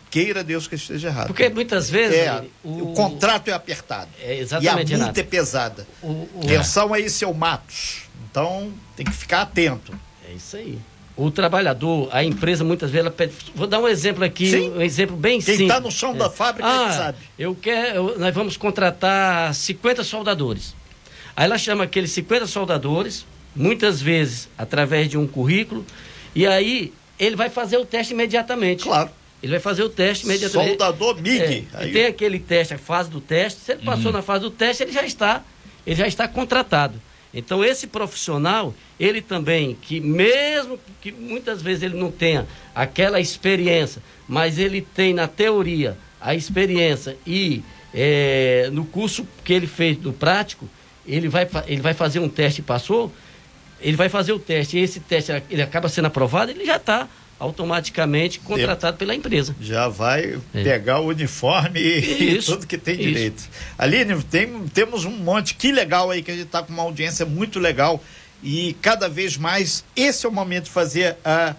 Queira 0.10 0.44
Deus 0.44 0.68
que 0.68 0.76
esteja 0.76 1.10
errado. 1.10 1.28
Porque 1.28 1.50
muitas 1.50 1.90
vezes. 1.90 2.18
É, 2.18 2.44
o... 2.64 2.92
o... 2.92 2.94
contrato 2.94 3.50
é 3.50 3.54
apertado. 3.54 4.10
É 4.22 4.38
exatamente. 4.38 4.92
E 4.92 4.96
a 4.96 4.98
multa 4.98 5.20
é 5.20 5.24
pesada. 5.24 5.86
O, 6.02 6.08
o... 6.08 6.42
Atenção 6.44 6.94
aí, 6.94 7.10
seu 7.10 7.34
Matos. 7.34 8.04
Então 8.32 8.72
tem 8.96 9.06
que 9.06 9.12
ficar 9.12 9.42
atento. 9.42 9.94
É 10.30 10.34
isso 10.34 10.56
aí. 10.56 10.80
O 11.18 11.32
trabalhador, 11.32 12.10
a 12.12 12.24
empresa 12.24 12.64
muitas 12.64 12.92
vezes 12.92 13.06
ela 13.06 13.16
pede. 13.16 13.34
Vou 13.54 13.68
dar 13.68 13.80
um 13.80 13.88
exemplo 13.88 14.24
aqui, 14.24 14.52
Sim. 14.52 14.72
um 14.72 14.82
exemplo 14.82 15.16
bem 15.16 15.40
Quem 15.40 15.42
simples. 15.42 15.58
Quem 15.58 15.68
está 15.68 15.80
no 15.80 15.92
chão 15.92 16.12
é. 16.12 16.18
da 16.18 16.30
fábrica 16.30 16.68
ah, 16.68 16.92
sabe. 16.92 17.18
Eu 17.40 17.56
quero, 17.56 18.20
nós 18.20 18.34
vamos 18.36 18.58
contratar 18.58 19.54
50 19.54 20.04
soldadores. 20.04 20.76
Aí 21.36 21.46
ela 21.46 21.58
chama 21.58 21.84
aqueles 21.84 22.12
50 22.12 22.48
soldadores, 22.48 23.26
muitas 23.56 24.02
vezes 24.02 24.50
através 24.58 25.10
de 25.10 25.18
um 25.18 25.28
currículo, 25.28 25.86
e 26.34 26.46
aí 26.46 26.94
ele 27.20 27.36
vai 27.36 27.50
fazer 27.50 27.78
o 27.78 27.86
teste 27.86 28.14
imediatamente. 28.14 28.84
Claro. 28.84 29.10
Ele 29.44 29.52
vai 29.52 29.60
fazer 29.60 29.84
o 29.84 29.90
teste 29.90 30.26
imediatamente. 30.26 30.70
Soldador 30.70 31.22
MIG. 31.22 31.68
É, 31.74 31.88
tem 31.88 32.06
aquele 32.06 32.40
teste, 32.40 32.74
a 32.74 32.78
fase 32.78 33.10
do 33.10 33.22
teste. 33.22 33.60
Se 33.62 33.74
ele 33.74 33.84
passou 33.84 34.08
uhum. 34.08 34.14
na 34.14 34.22
fase 34.22 34.44
do 34.44 34.50
teste, 34.50 34.84
ele 34.84 34.92
já 34.92 35.04
está, 35.04 35.44
ele 35.86 35.96
já 35.96 36.08
está 36.08 36.28
contratado. 36.28 37.00
Então 37.34 37.64
esse 37.64 37.86
profissional, 37.86 38.74
ele 38.98 39.22
também, 39.22 39.76
que 39.82 40.00
mesmo 40.00 40.80
que 41.02 41.12
muitas 41.12 41.62
vezes 41.62 41.84
ele 41.84 41.98
não 41.98 42.10
tenha 42.10 42.48
aquela 42.74 43.20
experiência, 43.20 44.02
mas 44.26 44.58
ele 44.58 44.82
tem 44.82 45.14
na 45.14 45.28
teoria 45.28 45.98
a 46.20 46.34
experiência 46.34 47.18
e 47.28 47.62
é, 47.94 48.70
no 48.72 48.86
curso 48.86 49.28
que 49.44 49.52
ele 49.52 49.68
fez 49.68 49.98
do 49.98 50.14
prático, 50.14 50.68
ele 51.08 51.28
vai, 51.28 51.48
ele 51.68 51.82
vai 51.82 51.94
fazer 51.94 52.20
um 52.20 52.30
teste 52.30 52.62
e 52.62 52.64
passou, 52.64 53.12
ele 53.80 53.98
vai 53.98 54.10
fazer 54.10 54.34
o 54.34 54.40
teste 54.40 54.78
e 54.78 54.82
esse 54.82 55.00
teste 55.00 55.32
ele 55.50 55.62
acaba 55.62 55.90
sendo 55.90 56.06
aprovado, 56.06 56.52
ele 56.52 56.66
já 56.66 56.78
está 56.78 57.08
automaticamente 57.40 58.40
contratado 58.40 58.98
pela 58.98 59.14
empresa. 59.14 59.56
Já 59.60 59.88
vai 59.88 60.40
é. 60.54 60.64
pegar 60.64 61.00
o 61.00 61.08
uniforme 61.08 61.80
e, 61.80 62.38
isso, 62.38 62.54
tudo 62.54 62.68
que 62.68 62.78
tem 62.78 62.96
isso. 62.96 63.04
direito. 63.04 63.44
Aline, 63.78 64.24
tem, 64.24 64.68
temos 64.74 65.06
um 65.06 65.12
monte, 65.12 65.54
que 65.56 65.72
legal 65.72 66.10
aí 66.10 66.22
que 66.22 66.32
a 66.32 66.34
gente 66.34 66.46
está 66.46 66.64
com 66.64 66.72
uma 66.72 66.84
audiência 66.84 67.26
muito 67.26 67.60
legal 67.60 68.02
e 68.44 68.76
cada 68.82 69.10
vez 69.10 69.38
mais 69.38 69.84
esse 69.96 70.26
é 70.26 70.30
o 70.30 70.32
momento 70.32 70.66
de 70.66 70.72
fazer 70.72 71.18
a 71.24 71.56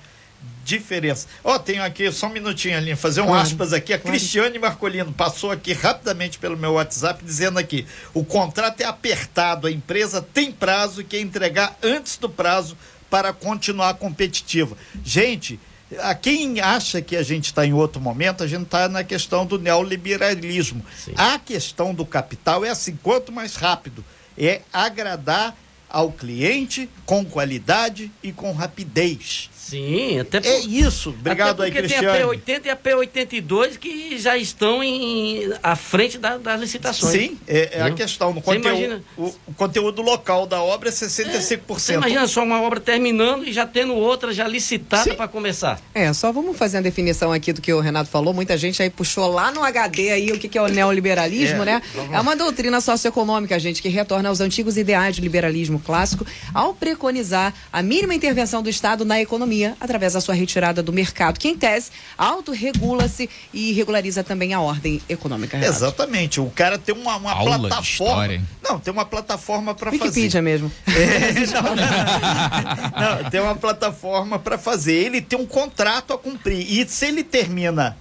diferença. 0.65 1.29
Ó, 1.45 1.55
oh, 1.55 1.59
tenho 1.59 1.83
aqui 1.83 2.11
só 2.11 2.27
um 2.27 2.31
minutinho 2.31 2.77
ali, 2.77 2.95
fazer 2.97 3.21
um 3.21 3.27
claro, 3.27 3.43
aspas 3.43 3.73
aqui. 3.73 3.93
A 3.93 3.99
claro. 3.99 4.17
Cristiane 4.17 4.59
Marcolino 4.59 5.13
passou 5.13 5.51
aqui 5.51 5.73
rapidamente 5.73 6.39
pelo 6.39 6.57
meu 6.57 6.73
WhatsApp 6.73 7.25
dizendo 7.25 7.59
aqui: 7.59 7.87
o 8.13 8.25
contrato 8.25 8.81
é 8.81 8.85
apertado, 8.85 9.67
a 9.67 9.71
empresa 9.71 10.21
tem 10.21 10.51
prazo 10.51 11.01
e 11.01 11.05
quer 11.05 11.21
entregar 11.21 11.79
antes 11.83 12.17
do 12.17 12.29
prazo 12.29 12.77
para 13.09 13.33
continuar 13.33 13.95
competitiva. 13.95 14.77
Gente, 15.05 15.61
a 16.01 16.15
quem 16.15 16.61
acha 16.61 17.01
que 17.01 17.17
a 17.17 17.23
gente 17.23 17.45
está 17.45 17.65
em 17.65 17.73
outro 17.73 18.01
momento, 18.01 18.43
a 18.43 18.47
gente 18.47 18.65
está 18.65 18.89
na 18.89 19.05
questão 19.05 19.47
do 19.47 19.59
neoliberalismo. 19.59 20.85
Sim. 20.97 21.13
A 21.17 21.39
questão 21.39 21.95
do 21.95 22.05
capital 22.05 22.65
é 22.65 22.71
assim: 22.71 22.99
quanto 23.03 23.31
mais 23.31 23.55
rápido 23.55 24.05
é 24.37 24.63
agradar 24.73 25.57
ao 25.89 26.11
cliente 26.11 26.91
com 27.05 27.25
qualidade 27.25 28.11
e 28.23 28.33
com 28.33 28.53
rapidez. 28.53 29.49
Sim, 29.69 30.21
até 30.21 30.41
por, 30.41 30.49
É 30.49 30.61
isso. 30.61 31.11
Obrigado 31.11 31.61
até 31.61 31.65
aí, 31.65 31.73
Cristiano. 31.73 32.39
tem 32.39 32.55
a 32.55 32.57
P80 32.57 32.67
e 32.67 32.71
a 32.71 32.77
P82 32.77 33.79
que 33.79 34.17
já 34.17 34.37
estão 34.37 34.81
em, 34.81 35.53
à 35.61 35.75
frente 35.75 36.19
da, 36.19 36.39
das 36.39 36.61
licitações. 36.61 37.13
Sim, 37.13 37.37
é, 37.49 37.81
é 37.81 37.83
a 37.83 37.91
questão. 37.91 38.33
No 38.33 38.41
conteúdo, 38.41 38.69
imagina, 38.69 39.03
o, 39.17 39.35
o, 39.45 39.55
conteúdo 39.57 40.03
local 40.03 40.47
da 40.47 40.63
obra 40.63 40.89
é 40.89 40.93
65%. 40.93 41.57
É, 41.59 41.59
você 41.67 41.95
imagina 41.95 42.29
só 42.29 42.45
uma 42.45 42.63
obra 42.63 42.79
terminando 42.79 43.45
e 43.45 43.53
já 43.53 43.67
tendo 43.67 43.93
outra 43.95 44.33
já 44.33 44.47
licitada 44.47 45.15
para 45.17 45.27
começar. 45.27 45.81
É, 45.93 46.13
só 46.13 46.31
vamos 46.31 46.57
fazer 46.57 46.79
a 46.79 46.81
definição 46.81 47.33
aqui 47.33 47.53
do 47.53 47.61
que 47.61 47.73
o 47.73 47.81
Renato 47.81 48.09
falou. 48.09 48.33
Muita 48.33 48.57
gente 48.57 48.81
aí 48.81 48.89
puxou 48.89 49.27
lá 49.27 49.51
no 49.51 49.65
HD 49.65 50.11
aí 50.11 50.31
o 50.31 50.39
que, 50.39 50.49
que 50.49 50.57
é 50.57 50.63
o 50.63 50.69
neoliberalismo, 50.69 51.63
é, 51.63 51.65
né? 51.65 51.83
Vamos. 51.93 52.15
É 52.15 52.21
uma 52.21 52.37
doutrina 52.37 52.81
socioeconômica, 52.81 53.59
gente, 53.59 53.83
que 53.83 53.89
retorna 53.89 54.29
aos 54.29 54.41
antigos 54.41 54.77
ideais 54.77 55.17
de 55.17 55.23
liberalismo 55.23 55.81
clássico 55.81 56.25
ao 56.55 56.73
preconizar 56.73 57.53
a 57.73 57.83
mínima 57.83 58.15
intervenção 58.15 58.63
do 58.63 58.71
Estado 58.71 59.05
na 59.05 59.21
economia 59.21 59.56
economia 59.57 59.77
através 59.81 60.13
da 60.13 60.21
sua 60.21 60.35
retirada 60.35 60.83
do 60.83 60.93
mercado, 60.93 61.39
que 61.41 61.49
em 61.49 61.57
tese 61.57 61.91
autorregula-se 62.17 63.29
e 63.53 63.73
regulariza 63.73 64.23
também 64.23 64.53
a 64.53 64.61
ordem 64.61 65.01
econômica. 65.09 65.57
Renato. 65.57 65.77
Exatamente. 65.77 66.41
O 66.41 66.51
cara 66.51 66.79
tem 66.79 66.95
uma, 66.95 67.17
uma 67.17 67.35
plataforma. 67.37 68.43
Não, 68.63 68.79
tem 68.79 68.93
uma 68.93 69.05
plataforma 69.05 69.75
para 69.75 69.91
fazer. 69.93 70.05
Wikipedia 70.05 70.43
mesmo. 70.43 70.71
É, 70.87 71.33
não, 71.47 73.23
não, 73.23 73.31
tem 73.31 73.41
uma 73.41 73.55
plataforma 73.55 74.39
para 74.39 74.59
fazer. 74.59 74.93
Ele 74.93 75.21
tem 75.21 75.39
um 75.39 75.47
contrato 75.47 76.13
a 76.13 76.19
cumprir. 76.19 76.67
E 76.69 76.87
se 76.87 77.07
ele 77.07 77.25
termina 77.25 77.97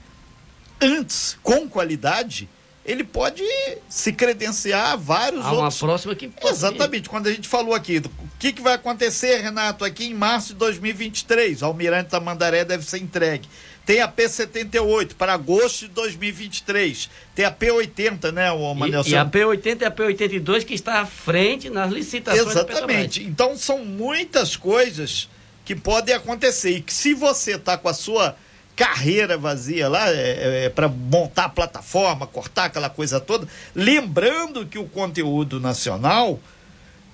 antes, 0.81 1.37
com 1.41 1.67
qualidade, 1.67 2.49
ele 2.85 3.03
pode 3.03 3.43
se 3.89 4.13
credenciar 4.13 4.91
a 4.91 4.95
vários 4.95 5.43
Há 5.43 5.51
outros. 5.51 5.81
uma 5.81 5.87
próxima 5.87 6.15
que 6.15 6.27
pode... 6.27 6.53
Exatamente. 6.53 7.09
Quando 7.09 7.27
a 7.27 7.31
gente 7.31 7.47
falou 7.47 7.73
aqui, 7.73 7.97
o 7.97 8.11
que, 8.37 8.53
que 8.53 8.61
vai 8.61 8.75
acontecer, 8.75 9.41
Renato, 9.41 9.83
aqui 9.83 10.05
em 10.05 10.13
março 10.13 10.49
de 10.49 10.59
2023? 10.59 11.63
Almirante 11.63 12.11
Tamandaré 12.11 12.63
deve 12.63 12.85
ser 12.85 12.99
entregue. 12.99 13.49
Tem 13.85 14.01
a 14.01 14.07
P78 14.07 15.15
para 15.15 15.33
agosto 15.33 15.87
de 15.87 15.93
2023. 15.93 17.09
Tem 17.33 17.45
a 17.45 17.51
P80, 17.51 18.31
né, 18.31 18.51
o 18.51 18.73
Manel? 18.73 19.03
E, 19.05 19.11
e 19.11 19.15
a 19.15 19.25
P80 19.25 19.81
e 19.81 19.85
a 19.85 19.91
P82 19.91 20.63
que 20.63 20.73
está 20.73 21.01
à 21.01 21.05
frente 21.05 21.69
nas 21.69 21.91
licitações 21.91 22.47
Exatamente. 22.47 23.23
Então 23.23 23.57
são 23.57 23.83
muitas 23.83 24.55
coisas 24.55 25.27
que 25.63 25.75
podem 25.75 26.13
acontecer. 26.13 26.77
E 26.77 26.81
que 26.81 26.93
se 26.93 27.13
você 27.13 27.55
está 27.55 27.77
com 27.77 27.89
a 27.89 27.93
sua 27.93 28.35
carreira 28.75 29.38
vazia 29.38 29.88
lá, 29.88 30.09
é, 30.09 30.13
é, 30.13 30.65
é 30.65 30.69
para 30.69 30.88
montar 30.88 31.45
a 31.45 31.49
plataforma, 31.49 32.27
cortar 32.27 32.65
aquela 32.65 32.89
coisa 32.89 33.19
toda. 33.19 33.47
Lembrando 33.73 34.65
que 34.65 34.77
o 34.77 34.85
conteúdo 34.85 35.59
nacional 35.59 36.39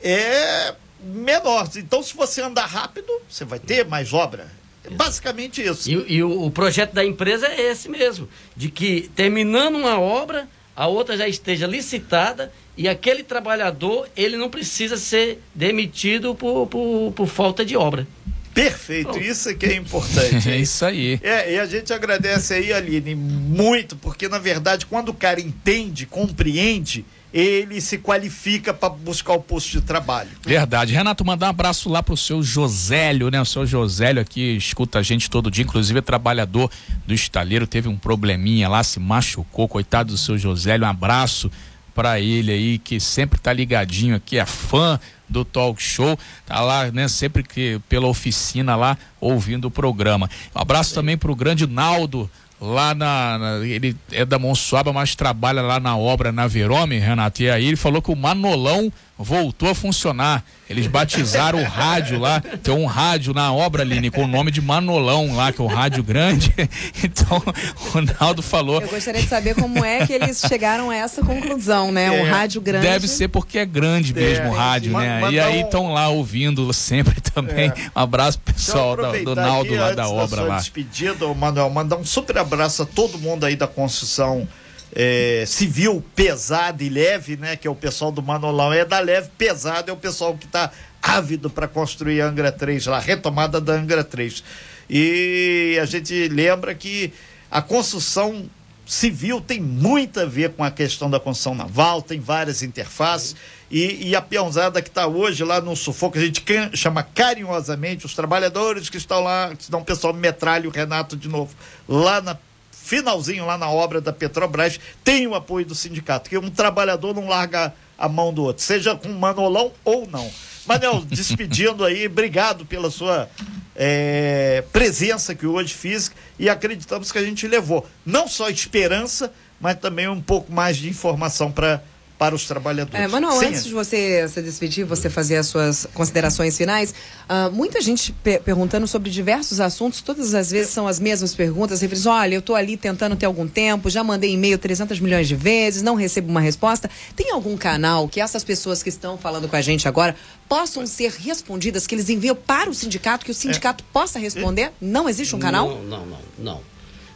é 0.01 0.73
menores. 1.03 1.75
Então, 1.75 2.01
se 2.01 2.15
você 2.15 2.41
andar 2.41 2.65
rápido, 2.65 3.11
você 3.29 3.45
vai 3.45 3.59
ter 3.59 3.85
mais 3.85 4.13
obra. 4.13 4.47
É 4.83 4.89
basicamente 4.89 5.61
isso. 5.61 5.89
E, 5.89 6.15
e 6.15 6.23
o, 6.23 6.45
o, 6.45 6.51
projeto 6.51 6.93
da 6.93 7.05
empresa 7.05 7.47
é 7.47 7.71
esse 7.71 7.87
mesmo, 7.87 8.27
de 8.55 8.69
que 8.69 9.09
terminando 9.15 9.75
uma 9.75 9.99
obra, 9.99 10.47
a 10.75 10.87
outra 10.87 11.15
já 11.15 11.27
esteja 11.27 11.67
licitada 11.67 12.51
e 12.75 12.87
aquele 12.87 13.23
trabalhador 13.23 14.07
ele 14.15 14.37
não 14.37 14.49
precisa 14.49 14.97
ser 14.97 15.41
demitido 15.53 16.33
por, 16.33 16.67
por, 16.67 17.11
por 17.15 17.27
falta 17.27 17.63
de 17.63 17.77
obra. 17.77 18.07
Perfeito, 18.53 19.17
isso 19.17 19.49
é 19.49 19.53
que 19.53 19.65
é 19.65 19.75
importante. 19.75 20.49
é 20.49 20.57
isso 20.57 20.85
aí. 20.85 21.19
É, 21.23 21.53
e 21.55 21.59
a 21.59 21.65
gente 21.65 21.93
agradece 21.93 22.53
aí, 22.53 22.73
Aline, 22.73 23.15
muito, 23.15 23.95
porque 23.95 24.27
na 24.27 24.39
verdade, 24.39 24.85
quando 24.85 25.09
o 25.09 25.13
cara 25.13 25.39
entende, 25.39 26.05
compreende, 26.05 27.05
ele 27.33 27.79
se 27.79 27.97
qualifica 27.97 28.73
para 28.73 28.89
buscar 28.89 29.33
o 29.33 29.41
posto 29.41 29.71
de 29.71 29.81
trabalho. 29.81 30.29
Verdade. 30.43 30.93
Renato, 30.93 31.23
mandar 31.23 31.47
um 31.47 31.49
abraço 31.49 31.89
lá 31.89 32.03
pro 32.03 32.17
seu 32.17 32.43
Josélio, 32.43 33.29
né? 33.29 33.39
O 33.39 33.45
seu 33.45 33.65
Josélio 33.65 34.21
aqui 34.21 34.57
escuta 34.57 34.99
a 34.99 35.01
gente 35.01 35.29
todo 35.29 35.49
dia, 35.49 35.63
inclusive 35.63 35.99
é 35.99 36.01
trabalhador 36.01 36.69
do 37.07 37.13
estaleiro, 37.13 37.65
teve 37.65 37.87
um 37.87 37.95
probleminha 37.95 38.67
lá, 38.67 38.83
se 38.83 38.99
machucou, 38.99 39.67
coitado 39.67 40.11
do 40.11 40.17
seu 40.17 40.37
Josélio. 40.37 40.85
Um 40.85 40.89
abraço 40.89 41.49
para 41.95 42.19
ele 42.19 42.51
aí, 42.51 42.77
que 42.77 42.99
sempre 42.99 43.39
tá 43.39 43.53
ligadinho 43.53 44.15
aqui, 44.15 44.37
é 44.37 44.45
fã 44.45 44.99
do 45.31 45.45
talk 45.45 45.81
show, 45.81 46.17
tá 46.45 46.59
lá, 46.59 46.91
né, 46.91 47.07
sempre 47.07 47.41
que 47.43 47.79
pela 47.87 48.07
oficina 48.07 48.75
lá 48.75 48.97
ouvindo 49.19 49.65
o 49.65 49.71
programa. 49.71 50.29
Um 50.55 50.61
abraço 50.61 50.93
também 50.93 51.17
pro 51.17 51.35
grande 51.35 51.65
Naldo 51.65 52.29
lá 52.61 52.93
na, 52.93 53.37
na, 53.39 53.65
ele 53.65 53.97
é 54.11 54.23
da 54.23 54.37
Monsuaba, 54.37 54.93
mas 54.93 55.15
trabalha 55.15 55.63
lá 55.63 55.79
na 55.79 55.97
obra 55.97 56.31
na 56.31 56.45
Verome, 56.45 56.99
Renato. 56.99 57.41
E 57.41 57.49
aí 57.49 57.65
ele 57.65 57.75
falou 57.75 58.01
que 58.01 58.11
o 58.11 58.15
Manolão 58.15 58.93
voltou 59.21 59.69
a 59.69 59.75
funcionar. 59.75 60.43
Eles 60.69 60.87
batizaram 60.87 61.61
o 61.61 61.65
rádio 61.65 62.17
lá, 62.17 62.39
tem 62.39 62.73
um 62.73 62.85
rádio 62.85 63.33
na 63.33 63.53
obra, 63.53 63.83
Aline, 63.83 64.09
com 64.09 64.23
o 64.23 64.27
nome 64.27 64.51
de 64.51 64.61
Manolão 64.61 65.35
lá, 65.35 65.51
que 65.51 65.61
é 65.61 65.63
o 65.63 65.67
rádio 65.67 66.03
grande. 66.03 66.53
Então, 67.03 67.41
o 67.79 67.89
Ronaldo 67.89 68.41
falou. 68.41 68.81
Eu 68.81 68.87
gostaria 68.87 69.21
de 69.21 69.27
saber 69.27 69.55
como 69.55 69.83
é 69.83 70.05
que 70.05 70.13
eles 70.13 70.39
chegaram 70.39 70.89
a 70.89 70.95
essa 70.95 71.23
conclusão, 71.23 71.91
né? 71.91 72.05
É, 72.05 72.21
o 72.21 72.29
rádio 72.29 72.61
grande. 72.61 72.85
Deve 72.85 73.07
ser 73.07 73.27
porque 73.27 73.57
é 73.59 73.65
grande 73.65 74.13
mesmo 74.13 74.45
é, 74.45 74.49
o 74.49 74.53
rádio, 74.53 74.97
né? 74.97 75.31
E 75.31 75.39
aí 75.39 75.61
estão 75.61 75.91
lá 75.93 76.09
ouvindo 76.09 76.71
sempre 76.73 77.19
também. 77.33 77.69
É. 77.69 77.73
Um 77.95 78.01
abraço 78.01 78.39
pessoal 78.39 78.95
do, 78.95 79.25
do 79.25 79.35
Naldo 79.35 79.73
lá 79.75 79.93
da 79.93 80.07
obra 80.07 80.41
da 80.41 80.47
lá. 80.47 80.57
despedida, 80.57 81.27
Manuel, 81.33 81.69
mandar 81.69 81.97
um 81.97 82.05
super 82.05 82.37
abraço 82.37 82.83
a 82.83 82.85
todo 82.85 83.17
mundo 83.17 83.45
aí 83.45 83.55
da 83.55 83.67
construção 83.67 84.47
é, 84.93 85.43
civil 85.47 86.03
pesada 86.15 86.83
e 86.83 86.89
leve, 86.89 87.37
né? 87.37 87.55
Que 87.55 87.67
é 87.67 87.71
o 87.71 87.75
pessoal 87.75 88.11
do 88.11 88.21
Manolão. 88.21 88.73
É 88.73 88.85
da 88.85 88.99
leve, 88.99 89.29
pesada 89.37 89.91
é 89.91 89.93
o 89.93 89.97
pessoal 89.97 90.37
que 90.37 90.45
está 90.45 90.71
ávido 91.01 91.49
para 91.49 91.67
construir 91.67 92.21
a 92.21 92.27
Angra 92.27 92.51
3, 92.51 92.85
lá, 92.85 92.97
a 92.97 92.99
retomada 92.99 93.59
da 93.59 93.73
Angra 93.73 94.03
3. 94.03 94.43
E 94.89 95.77
a 95.81 95.85
gente 95.85 96.27
lembra 96.27 96.75
que 96.75 97.13
a 97.49 97.61
construção 97.61 98.49
civil 98.85 99.39
tem 99.39 99.59
muito 99.59 100.19
a 100.19 100.25
ver 100.25 100.51
com 100.51 100.63
a 100.63 100.69
questão 100.69 101.09
da 101.09 101.19
construção 101.19 101.55
naval, 101.55 102.01
tem 102.01 102.19
várias 102.19 102.61
interfaces. 102.61 103.35
E, 103.69 104.09
e 104.09 104.15
a 104.15 104.21
peãozada 104.21 104.81
que 104.81 104.89
está 104.89 105.07
hoje 105.07 105.45
lá 105.45 105.61
no 105.61 105.75
sufoco, 105.77 106.17
a 106.17 106.21
gente 106.21 106.43
chama 106.73 107.01
carinhosamente 107.01 108.05
os 108.05 108.13
trabalhadores 108.13 108.89
que 108.89 108.97
estão 108.97 109.21
lá, 109.21 109.53
senão 109.57 109.79
o 109.79 109.85
pessoal 109.85 110.13
metralha 110.13 110.67
o 110.67 110.71
Renato 110.71 111.15
de 111.15 111.29
novo, 111.29 111.55
lá 111.87 112.19
na 112.19 112.37
finalzinho 112.83 113.45
lá 113.45 113.57
na 113.57 113.69
obra 113.69 114.01
da 114.01 114.11
Petrobras, 114.11 114.79
tem 115.03 115.27
o 115.27 115.35
apoio 115.35 115.65
do 115.65 115.75
sindicato, 115.75 116.29
que 116.29 116.37
um 116.37 116.49
trabalhador 116.49 117.13
não 117.13 117.27
larga 117.27 117.73
a 117.97 118.09
mão 118.09 118.33
do 118.33 118.43
outro, 118.43 118.63
seja 118.63 118.95
com 118.95 119.09
manolão 119.09 119.71
ou 119.85 120.07
não. 120.07 120.29
Manel, 120.65 121.03
despedindo 121.07 121.85
aí, 121.85 122.07
obrigado 122.07 122.65
pela 122.65 122.89
sua 122.89 123.29
é, 123.75 124.63
presença 124.73 125.35
que 125.35 125.45
hoje 125.45 125.73
fiz 125.73 126.11
e 126.37 126.49
acreditamos 126.49 127.11
que 127.11 127.17
a 127.17 127.23
gente 127.23 127.47
levou 127.47 127.87
não 128.05 128.27
só 128.27 128.49
esperança, 128.49 129.31
mas 129.59 129.77
também 129.77 130.07
um 130.07 130.21
pouco 130.21 130.51
mais 130.51 130.77
de 130.77 130.89
informação 130.89 131.51
para 131.51 131.81
para 132.21 132.35
os 132.35 132.45
trabalhadores. 132.45 133.03
É, 133.03 133.07
Manuel, 133.07 133.39
Sim. 133.39 133.47
antes 133.47 133.63
de 133.65 133.73
você 133.73 134.27
se 134.27 134.43
despedir, 134.43 134.85
você 134.85 135.09
fazer 135.09 135.37
as 135.37 135.47
suas 135.47 135.87
considerações 135.91 136.55
finais, 136.55 136.93
uh, 137.27 137.51
muita 137.51 137.81
gente 137.81 138.13
perguntando 138.45 138.85
sobre 138.85 139.09
diversos 139.09 139.59
assuntos, 139.59 140.01
todas 140.01 140.35
as 140.35 140.51
vezes 140.51 140.71
são 140.71 140.87
as 140.87 140.99
mesmas 140.99 141.33
perguntas, 141.33 141.81
referindo, 141.81 142.09
olha, 142.11 142.35
eu 142.35 142.39
estou 142.39 142.55
ali 142.55 142.77
tentando 142.77 143.15
ter 143.15 143.25
algum 143.25 143.47
tempo, 143.47 143.89
já 143.89 144.03
mandei 144.03 144.33
e-mail 144.33 144.59
300 144.59 144.99
milhões 144.99 145.27
de 145.27 145.35
vezes, 145.35 145.81
não 145.81 145.95
recebo 145.95 146.29
uma 146.29 146.41
resposta. 146.41 146.87
Tem 147.15 147.31
algum 147.31 147.57
canal 147.57 148.07
que 148.07 148.21
essas 148.21 148.43
pessoas 148.43 148.83
que 148.83 148.89
estão 148.89 149.17
falando 149.17 149.47
com 149.47 149.55
a 149.55 149.61
gente 149.61 149.87
agora 149.87 150.15
possam 150.47 150.85
ser 150.85 151.11
respondidas, 151.13 151.87
que 151.87 151.95
eles 151.95 152.07
enviam 152.07 152.35
para 152.35 152.69
o 152.69 152.73
sindicato, 152.75 153.25
que 153.25 153.31
o 153.31 153.33
sindicato 153.33 153.83
é. 153.83 153.87
possa 153.91 154.19
responder? 154.19 154.71
Não 154.79 155.09
existe 155.09 155.35
um 155.35 155.39
canal? 155.39 155.69
Não, 155.69 155.81
não, 155.81 156.05
não, 156.05 156.19
não. 156.37 156.61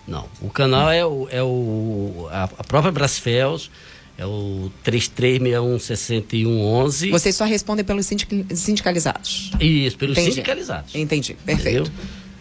não. 0.07 0.29
O 0.41 0.49
canal 0.49 0.89
é, 0.89 1.05
o, 1.05 1.27
é 1.29 1.43
o, 1.43 2.27
a, 2.31 2.45
a 2.45 2.63
própria 2.63 2.91
Brasfels, 2.91 3.69
é 4.17 4.25
o 4.25 4.71
33616111. 4.83 7.11
Vocês 7.11 7.35
só 7.35 7.45
respondem 7.45 7.83
pelos 7.83 8.05
sindicalizados. 8.05 9.51
Isso, 9.59 9.97
pelos 9.97 10.17
Entendi. 10.17 10.35
sindicalizados. 10.35 10.95
Entendi, 10.95 11.33
perfeito. 11.45 11.91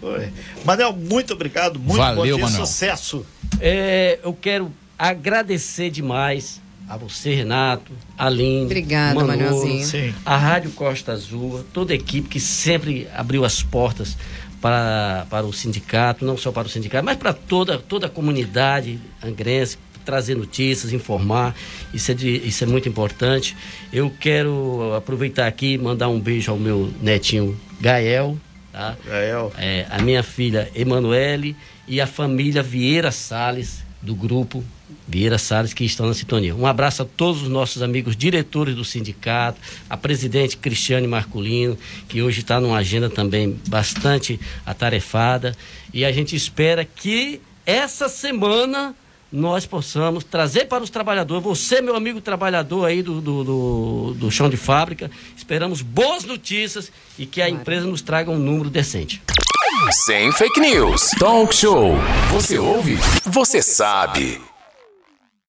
Oi. 0.03 0.29
Manel, 0.65 0.93
muito 0.93 1.33
obrigado, 1.33 1.79
muito 1.79 1.97
Valeu, 1.97 2.39
bom 2.39 2.47
dia, 2.47 2.57
sucesso. 2.57 3.25
É, 3.61 4.19
eu 4.23 4.33
quero 4.35 4.71
agradecer 4.99 5.91
demais 5.91 6.61
a 6.89 6.97
você, 6.99 7.35
Renato, 7.35 7.91
a 8.17 8.27
Aline, 8.27 8.67
Obrigada, 8.67 9.15
Manolo, 9.15 9.39
Manuelzinho. 9.39 10.15
a 10.25 10.37
Rádio 10.37 10.71
Costa 10.73 11.13
Azul, 11.13 11.65
toda 11.73 11.93
a 11.95 11.97
equipe 11.97 12.29
que 12.29 12.39
sempre 12.39 13.09
abriu 13.15 13.45
as 13.45 13.63
portas 13.63 14.17
para, 14.61 15.27
para 15.31 15.47
o 15.47 15.53
sindicato, 15.53 16.25
não 16.25 16.37
só 16.37 16.53
para 16.53 16.67
o 16.67 16.71
sindicato, 16.71 17.05
mas 17.05 17.17
para 17.17 17.33
toda, 17.33 17.79
toda 17.79 18.07
a 18.07 18.11
comunidade 18.11 19.01
angrense, 19.23 19.79
trazer 20.05 20.37
notícias, 20.37 20.93
informar, 20.93 21.55
isso 21.93 22.11
é, 22.11 22.15
de, 22.15 22.37
isso 22.47 22.65
é 22.65 22.67
muito 22.67 22.89
importante. 22.89 23.57
Eu 23.93 24.11
quero 24.21 24.95
aproveitar 24.95 25.47
aqui 25.47 25.75
e 25.75 25.79
mandar 25.79 26.09
um 26.09 26.21
beijo 26.21 26.51
ao 26.51 26.59
meu 26.59 26.93
netinho 27.01 27.59
Gael, 27.81 28.39
tá? 28.73 28.97
Gael. 29.07 29.53
É, 29.59 29.87
a 29.91 30.01
minha 30.03 30.23
filha 30.23 30.71
Emanuele 30.75 31.57
e 31.87 32.01
a 32.01 32.07
família 32.07 32.63
Vieira 32.63 33.11
Sales 33.11 33.83
do 34.01 34.15
grupo 34.15 34.63
Vieira 35.09 35.39
Salles, 35.39 35.73
que 35.73 35.85
estão 35.85 36.07
na 36.07 36.15
sintonia. 36.15 36.55
Um 36.55 36.67
abraço 36.67 37.03
a 37.03 37.05
todos 37.05 37.43
os 37.43 37.49
nossos 37.49 37.83
amigos 37.83 38.17
diretores 38.17 38.75
do 38.75 38.85
sindicato, 38.85 39.61
a 39.89 39.97
presidente 39.97 40.57
Cristiane 40.57 41.07
Marculino, 41.07 41.77
que 42.09 42.23
hoje 42.23 42.41
está 42.41 42.61
numa 42.61 42.79
agenda 42.79 43.09
também 43.09 43.59
bastante 43.69 44.39
atarefada. 44.65 45.55
E 45.93 46.05
a 46.05 46.13
gente 46.13 46.37
espera 46.37 46.85
que 46.85 47.41
essa 47.67 48.09
semana 48.09 48.95
nós 49.33 49.67
possamos 49.67 50.23
trazer 50.25 50.67
para 50.67 50.83
os 50.83 50.91
trabalhadores, 50.91 51.43
você, 51.43 51.81
meu 51.81 51.97
amigo 51.97 52.21
trabalhador 52.21 52.87
aí 52.87 53.03
do, 53.03 53.21
do, 53.21 53.45
do, 53.45 54.15
do 54.15 54.31
chão 54.31 54.49
de 54.49 54.57
fábrica, 54.57 55.11
esperamos 55.37 55.83
boas 55.83 56.25
notícias 56.25 56.91
e 57.19 57.27
que 57.27 57.43
a 57.43 57.49
empresa 57.49 57.87
nos 57.87 58.01
traga 58.01 58.31
um 58.31 58.39
número 58.39 58.71
decente. 58.71 59.21
Sem 60.05 60.31
fake 60.33 60.61
news. 60.61 61.11
Talk 61.19 61.55
show. 61.55 61.97
Você 62.31 62.59
ouve? 62.59 62.97
Você 63.25 63.61
sabe. 63.61 64.41